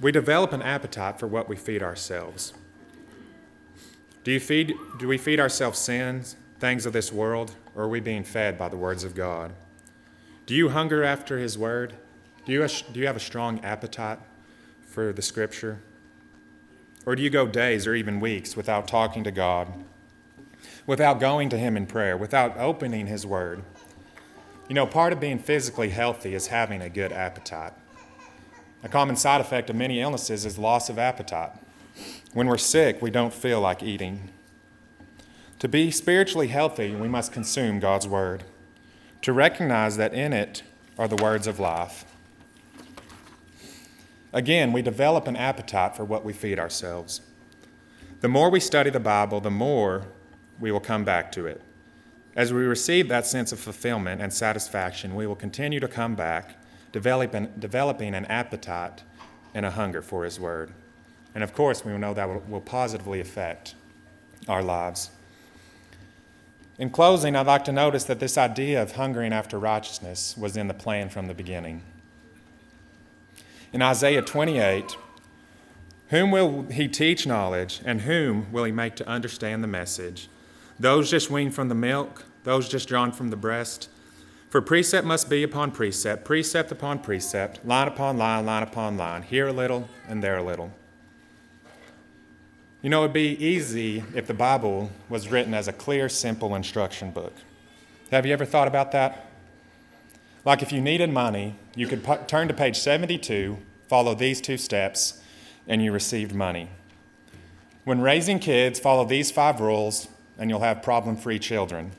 we 0.01 0.13
develop 0.13 0.53
an 0.53 0.63
appetite 0.63 1.19
for 1.19 1.27
what 1.27 1.49
we 1.49 1.57
feed 1.57 1.83
ourselves. 1.83 2.53
Do, 4.25 4.33
you 4.33 4.41
feed, 4.41 4.75
do 4.99 5.09
we 5.09 5.19
feed 5.19 5.41
ourselves 5.41 5.79
sins, 5.79 6.37
things 6.59 6.87
of 6.87 6.93
this 6.93 7.13
world, 7.13 7.55
or 7.75 7.85
are 7.85 7.89
we 7.89 8.01
being 8.01 8.25
fed 8.25 8.59
by 8.59 8.69
the 8.69 8.77
words 8.77 9.05
of 9.05 9.15
God? 9.15 9.53
Do 10.47 10.55
you 10.55 10.71
hunger 10.71 11.03
after 11.03 11.39
His 11.39 11.59
Word? 11.59 11.95
Do 12.45 12.53
you, 12.53 12.67
do 12.93 13.01
you 13.01 13.07
have 13.07 13.17
a 13.17 13.21
strong 13.21 13.61
appetite 13.65 14.19
for 14.87 15.13
the 15.13 15.23
Scripture? 15.23 15.81
Or 17.05 17.15
do 17.15 17.23
you 17.23 17.31
go 17.31 17.47
days 17.47 17.87
or 17.87 17.95
even 17.95 18.21
weeks 18.21 18.57
without 18.57 18.89
talking 18.89 19.25
to 19.25 19.31
God, 19.31 19.73
without 20.87 21.21
going 21.21 21.49
to 21.51 21.59
Him 21.59 21.77
in 21.77 21.87
prayer, 21.87 22.17
without 22.17 22.57
opening 22.59 23.07
His 23.07 23.27
Word? 23.27 23.63
You 24.69 24.75
know, 24.75 24.87
part 24.87 25.13
of 25.13 25.21
being 25.21 25.39
physically 25.39 25.91
healthy 25.91 26.35
is 26.35 26.49
having 26.49 26.83
a 26.83 26.89
good 26.89 27.13
appetite. 27.13 27.73
A 28.83 28.89
common 28.89 29.15
side 29.15 29.41
effect 29.41 29.71
of 29.71 29.77
many 29.77 30.01
illnesses 30.01 30.45
is 30.45 30.59
loss 30.59 30.89
of 30.89 30.99
appetite. 30.99 31.53
When 32.33 32.49
we're 32.49 32.59
sick, 32.59 33.01
we 33.01 33.11
don't 33.11 33.33
feel 33.33 33.61
like 33.61 33.83
eating. 33.83 34.31
To 35.61 35.69
be 35.69 35.91
spiritually 35.93 36.49
healthy, 36.49 36.95
we 36.95 37.09
must 37.09 37.33
consume 37.33 37.79
God's 37.79 38.09
Word, 38.09 38.43
to 39.23 39.33
recognize 39.33 39.97
that 39.97 40.13
in 40.13 40.33
it 40.33 40.65
are 40.99 41.09
the 41.09 41.23
words 41.23 41.47
of 41.47 41.61
life. 41.61 42.05
Again, 44.33 44.73
we 44.73 44.83
develop 44.83 45.29
an 45.29 45.37
appetite 45.37 45.97
for 45.97 46.05
what 46.05 46.25
we 46.25 46.33
feed 46.33 46.59
ourselves. 46.59 47.21
The 48.21 48.29
more 48.29 48.51
we 48.51 48.61
study 48.61 48.91
the 48.91 49.01
Bible, 49.01 49.41
the 49.41 49.51
more 49.51 50.09
we 50.59 50.73
will 50.73 50.81
come 50.81 51.05
back 51.05 51.31
to 51.33 51.47
it. 51.47 51.63
As 52.37 52.53
we 52.53 52.65
receive 52.65 53.09
that 53.09 53.27
sense 53.27 53.51
of 53.51 53.59
fulfillment 53.59 54.21
and 54.21 54.31
satisfaction, 54.31 55.15
we 55.15 55.27
will 55.27 55.35
continue 55.35 55.81
to 55.81 55.89
come 55.89 56.15
back, 56.15 56.57
developing, 56.93 57.51
developing 57.59 58.15
an 58.15 58.27
appetite 58.27 59.03
and 59.55 59.65
a 59.65 59.71
hunger 59.71 60.03
for 60.03 60.23
His 60.25 60.39
Word. 60.39 60.71
And 61.35 61.43
of 61.43 61.55
course, 61.55 61.83
we 61.83 61.97
know 61.97 62.13
that 62.13 62.29
will, 62.29 62.43
will 62.47 62.61
positively 62.61 63.21
affect 63.21 63.75
our 64.49 64.63
lives. 64.63 65.11
In 66.79 66.91
closing, 66.91 67.35
I'd 67.35 67.47
like 67.47 67.65
to 67.65 67.73
notice 67.73 68.05
that 68.05 68.21
this 68.21 68.37
idea 68.37 68.83
of 68.83 68.93
hungering 68.93 69.33
after 69.33 69.59
righteousness 69.59 70.37
was 70.37 70.59
in 70.59 70.69
the 70.69 70.75
plan 70.75 71.09
from 71.09 71.29
the 71.29 71.35
beginning. 71.35 71.83
In 73.73 73.81
Isaiah 73.81 74.21
28, 74.21 74.95
whom 76.09 76.31
will 76.31 76.65
he 76.65 76.87
teach 76.87 77.27
knowledge, 77.27 77.81
and 77.85 78.03
whom 78.03 78.53
will 78.53 78.65
he 78.65 78.73
make 78.73 78.95
to 78.97 79.09
understand 79.09 79.63
the 79.63 79.69
message? 79.69 80.29
Those 80.79 81.11
just 81.11 81.31
weaned 81.31 81.55
from 81.55 81.69
the 81.69 81.75
milk, 81.75 82.25
those 82.45 82.69
just 82.69 82.89
drawn 82.89 83.13
from 83.13 83.31
the 83.31 83.37
breast? 83.37 83.89
For 84.51 84.61
precept 84.61 85.07
must 85.07 85.29
be 85.29 85.43
upon 85.43 85.73
precept, 85.73 86.25
precept 86.25 86.71
upon 86.71 87.01
precept, 87.01 87.65
line 87.65 87.89
upon 87.89 88.17
line, 88.17 88.47
line 88.47 88.63
upon 88.63 88.97
line, 88.97 89.23
here 89.23 89.49
a 89.49 89.53
little 89.53 89.89
and 90.09 90.23
there 90.23 90.37
a 90.37 90.43
little. 90.43 90.71
You 92.83 92.91
know, 92.91 93.03
it'd 93.03 93.13
be 93.13 93.37
easy 93.45 94.05
if 94.15 94.27
the 94.27 94.35
Bible 94.35 94.91
was 95.09 95.31
written 95.31 95.55
as 95.55 95.67
a 95.67 95.73
clear, 95.73 96.09
simple 96.09 96.55
instruction 96.55 97.11
book. 97.11 97.33
Have 98.13 98.25
you 98.25 98.33
ever 98.33 98.45
thought 98.45 98.69
about 98.69 98.93
that? 98.93 99.27
Like 100.45 100.63
if 100.63 100.71
you 100.71 100.81
needed 100.81 101.11
money, 101.11 101.57
you 101.75 101.89
could 101.89 102.05
pu- 102.05 102.25
turn 102.29 102.47
to 102.47 102.55
page 102.55 102.79
72, 102.79 103.59
follow 103.89 104.15
these 104.15 104.41
two 104.41 104.57
steps, 104.57 105.21
and 105.67 105.83
you 105.83 105.91
received 105.91 106.35
money. 106.35 106.69
When 107.85 108.01
raising 108.01 108.39
kids, 108.39 108.79
follow 108.79 109.05
these 109.05 109.33
five 109.33 109.61
rules, 109.61 110.07
and 110.39 110.51
you'll 110.51 110.61
have 110.61 110.83
problem 110.83 111.17
free 111.17 111.39
children. 111.39 111.93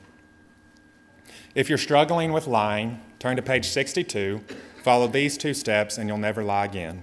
If 1.54 1.68
you're 1.68 1.78
struggling 1.78 2.32
with 2.32 2.46
lying, 2.46 3.00
turn 3.18 3.36
to 3.36 3.42
page 3.42 3.66
62, 3.66 4.42
follow 4.82 5.08
these 5.08 5.36
two 5.36 5.54
steps, 5.54 5.98
and 5.98 6.08
you'll 6.08 6.18
never 6.18 6.44
lie 6.44 6.64
again. 6.64 7.02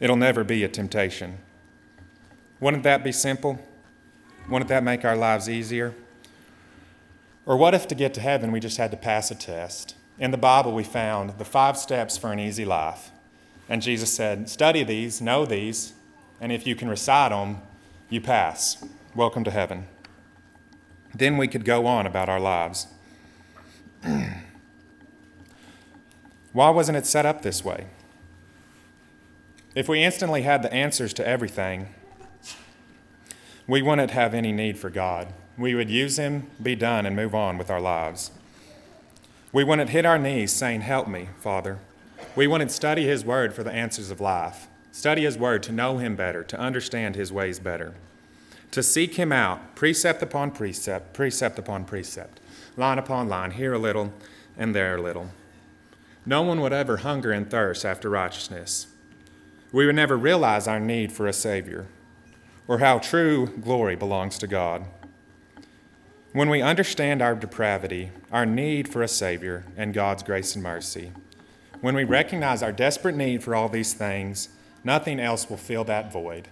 It'll 0.00 0.16
never 0.16 0.44
be 0.44 0.64
a 0.64 0.68
temptation. 0.68 1.38
Wouldn't 2.60 2.82
that 2.84 3.04
be 3.04 3.12
simple? 3.12 3.58
Wouldn't 4.48 4.68
that 4.68 4.84
make 4.84 5.04
our 5.04 5.16
lives 5.16 5.48
easier? 5.48 5.94
Or 7.46 7.56
what 7.56 7.74
if 7.74 7.86
to 7.88 7.94
get 7.94 8.14
to 8.14 8.20
heaven 8.20 8.52
we 8.52 8.60
just 8.60 8.78
had 8.78 8.90
to 8.90 8.96
pass 8.96 9.30
a 9.30 9.34
test? 9.34 9.96
In 10.18 10.30
the 10.30 10.38
Bible, 10.38 10.72
we 10.72 10.84
found 10.84 11.38
the 11.38 11.44
five 11.44 11.76
steps 11.76 12.16
for 12.16 12.32
an 12.32 12.38
easy 12.38 12.64
life. 12.64 13.10
And 13.68 13.82
Jesus 13.82 14.14
said, 14.14 14.48
Study 14.48 14.84
these, 14.84 15.20
know 15.20 15.44
these, 15.44 15.92
and 16.40 16.52
if 16.52 16.66
you 16.66 16.76
can 16.76 16.88
recite 16.88 17.30
them, 17.30 17.58
you 18.08 18.20
pass. 18.20 18.84
Welcome 19.14 19.44
to 19.44 19.50
heaven. 19.50 19.86
Then 21.14 21.36
we 21.36 21.46
could 21.48 21.64
go 21.64 21.86
on 21.86 22.06
about 22.06 22.28
our 22.28 22.40
lives. 22.40 22.88
Why 26.52 26.70
wasn't 26.70 26.96
it 26.96 27.06
set 27.06 27.26
up 27.26 27.42
this 27.42 27.64
way? 27.64 27.86
If 29.74 29.88
we 29.88 30.02
instantly 30.02 30.42
had 30.42 30.62
the 30.62 30.72
answers 30.72 31.12
to 31.14 31.26
everything, 31.26 31.88
we 33.66 33.82
wouldn't 33.82 34.12
have 34.12 34.34
any 34.34 34.52
need 34.52 34.78
for 34.78 34.90
God. 34.90 35.32
We 35.56 35.74
would 35.74 35.90
use 35.90 36.18
Him, 36.18 36.48
be 36.62 36.76
done, 36.76 37.06
and 37.06 37.16
move 37.16 37.34
on 37.34 37.58
with 37.58 37.70
our 37.70 37.80
lives. 37.80 38.30
We 39.52 39.64
wouldn't 39.64 39.90
hit 39.90 40.04
our 40.04 40.18
knees 40.18 40.52
saying, 40.52 40.82
Help 40.82 41.08
me, 41.08 41.28
Father. 41.40 41.78
We 42.36 42.46
wouldn't 42.46 42.72
study 42.72 43.06
His 43.06 43.24
Word 43.24 43.54
for 43.54 43.62
the 43.62 43.72
answers 43.72 44.10
of 44.10 44.20
life, 44.20 44.68
study 44.92 45.22
His 45.22 45.38
Word 45.38 45.62
to 45.64 45.72
know 45.72 45.98
Him 45.98 46.16
better, 46.16 46.42
to 46.44 46.58
understand 46.58 47.14
His 47.14 47.32
ways 47.32 47.58
better, 47.58 47.94
to 48.74 48.82
seek 48.82 49.14
Him 49.14 49.30
out, 49.30 49.76
precept 49.76 50.20
upon 50.20 50.50
precept, 50.50 51.12
precept 51.14 51.58
upon 51.58 51.84
precept, 51.84 52.40
line 52.76 52.98
upon 52.98 53.28
line, 53.28 53.52
here 53.52 53.72
a 53.72 53.78
little 53.78 54.12
and 54.58 54.74
there 54.74 54.96
a 54.96 55.02
little. 55.02 55.30
No 56.26 56.42
one 56.42 56.60
would 56.60 56.72
ever 56.72 56.98
hunger 56.98 57.30
and 57.30 57.48
thirst 57.48 57.84
after 57.84 58.10
righteousness. 58.10 58.88
We 59.72 59.86
would 59.86 59.94
never 59.94 60.16
realize 60.16 60.66
our 60.66 60.80
need 60.80 61.12
for 61.12 61.26
a 61.28 61.32
Savior 61.32 61.86
or 62.66 62.78
how 62.78 62.98
true 62.98 63.46
glory 63.60 63.94
belongs 63.94 64.38
to 64.38 64.46
God. 64.48 64.86
When 66.32 66.48
we 66.48 66.60
understand 66.62 67.22
our 67.22 67.36
depravity, 67.36 68.10
our 68.32 68.44
need 68.44 68.88
for 68.88 69.02
a 69.02 69.08
Savior, 69.08 69.64
and 69.76 69.94
God's 69.94 70.24
grace 70.24 70.56
and 70.56 70.64
mercy, 70.64 71.12
when 71.80 71.94
we 71.94 72.02
recognize 72.02 72.60
our 72.62 72.72
desperate 72.72 73.14
need 73.14 73.44
for 73.44 73.54
all 73.54 73.68
these 73.68 73.94
things, 73.94 74.48
nothing 74.82 75.20
else 75.20 75.48
will 75.48 75.58
fill 75.58 75.84
that 75.84 76.10
void. 76.10 76.48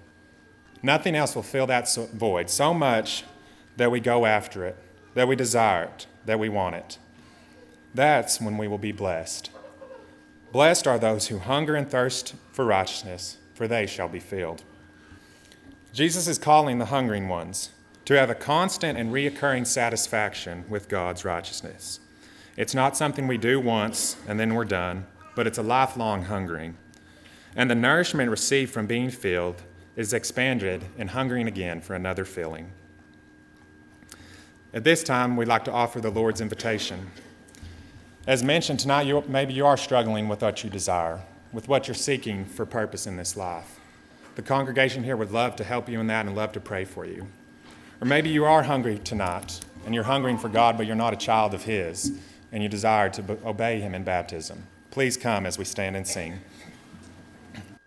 Nothing 0.83 1.15
else 1.15 1.35
will 1.35 1.43
fill 1.43 1.67
that 1.69 1.93
void 2.13 2.51
so 2.51 2.75
much 2.75 3.25
that 3.77 3.91
we 3.91 4.01
go 4.01 4.27
after 4.27 4.65
it, 4.65 4.77
that 5.15 5.29
we 5.29 5.37
desire 5.37 5.85
it, 5.85 6.07
that 6.27 6.39
we 6.39 6.49
want 6.49 6.75
it. 6.75 6.99
That's 7.95 8.41
when 8.41 8.59
we 8.59 8.67
will 8.67 8.79
be 8.79 8.93
blessed. 8.93 9.51
Blessed 10.51 10.87
are 10.87 10.99
those 10.99 11.29
who 11.29 11.39
hunger 11.39 11.75
and 11.75 11.91
thirst 11.91 12.35
for 12.51 12.65
righteousness, 12.65 13.39
for 13.55 13.69
they 13.69 13.87
shall 13.87 14.09
be 14.09 14.21
filled. 14.21 14.63
Jesus 15.93 16.27
is 16.27 16.39
calling 16.39 16.79
the 16.79 16.87
hungering 16.87 17.29
ones 17.29 17.71
to 18.07 18.15
have 18.15 18.31
a 18.31 18.35
constant 18.35 18.99
and 18.99 19.13
reoccurring 19.13 19.67
satisfaction 19.67 20.65
with 20.69 20.89
God's 20.89 21.25
righteousness. 21.25 22.01
It's 22.57 22.75
not 22.75 22.97
something 22.97 23.27
we 23.27 23.39
do 23.39 23.61
once 23.61 24.17
and 24.27 24.39
then 24.41 24.55
we're 24.55 24.65
done, 24.65 25.07
but 25.37 25.47
it's 25.47 25.59
a 25.59 25.63
lifelong 25.63 26.25
hungering. 26.25 26.77
And 27.55 27.71
the 27.71 27.75
nourishment 27.75 28.31
received 28.31 28.73
from 28.73 28.87
being 28.87 29.11
filled 29.11 29.63
is 29.97 30.13
expanded 30.13 30.85
and 30.99 31.11
hungering 31.11 31.47
again 31.47 31.81
for 31.81 31.95
another 31.95 32.25
filling. 32.25 32.71
At 34.75 34.85
this 34.85 35.03
time, 35.03 35.37
we'd 35.37 35.49
like 35.49 35.65
to 35.67 35.73
offer 35.73 36.01
the 36.01 36.11
Lord's 36.11 36.41
invitation. 36.41 37.11
As 38.27 38.43
mentioned 38.43 38.81
tonight, 38.81 39.07
you, 39.07 39.23
maybe 39.29 39.53
you 39.53 39.67
are 39.67 39.77
struggling 39.77 40.29
with 40.29 40.41
what 40.41 40.65
you 40.65 40.71
desire, 40.71 41.21
with 41.53 41.69
what 41.69 41.89
you're 41.89 41.95
seeking 41.95 42.47
for 42.47 42.65
purpose 42.65 43.07
in 43.07 43.17
this 43.17 43.37
life. 43.37 43.79
The 44.35 44.43
congregation 44.43 45.05
here 45.05 45.17
would 45.17 45.31
love 45.31 45.57
to 45.57 45.65
help 45.65 45.91
you 45.91 46.01
in 46.01 46.07
that 46.07 46.25
and 46.25 46.35
love 46.35 46.53
to 46.53 46.61
pray 46.61 46.87
for 46.87 47.05
you. 47.05 47.27
Or 48.01 48.07
maybe 48.07 48.31
you 48.31 48.47
are 48.47 48.63
hungry 48.63 48.99
tonight 48.99 49.61
and 49.85 49.95
you're 49.95 50.05
hungering 50.05 50.39
for 50.39 50.49
God, 50.49 50.79
but 50.79 50.87
you're 50.87 50.97
not 50.97 51.13
a 51.13 51.17
child 51.17 51.53
of 51.53 51.65
His 51.65 52.13
and 52.51 52.63
you 52.63 52.69
desire 52.69 53.11
to 53.11 53.39
obey 53.45 53.81
Him 53.81 53.95
in 53.95 54.05
baptism. 54.05 54.63
Please 54.91 55.17
come 55.19 55.45
as 55.45 55.59
we 55.59 55.65
stand 55.65 55.97
and 55.97 56.07
sing. 56.07 56.41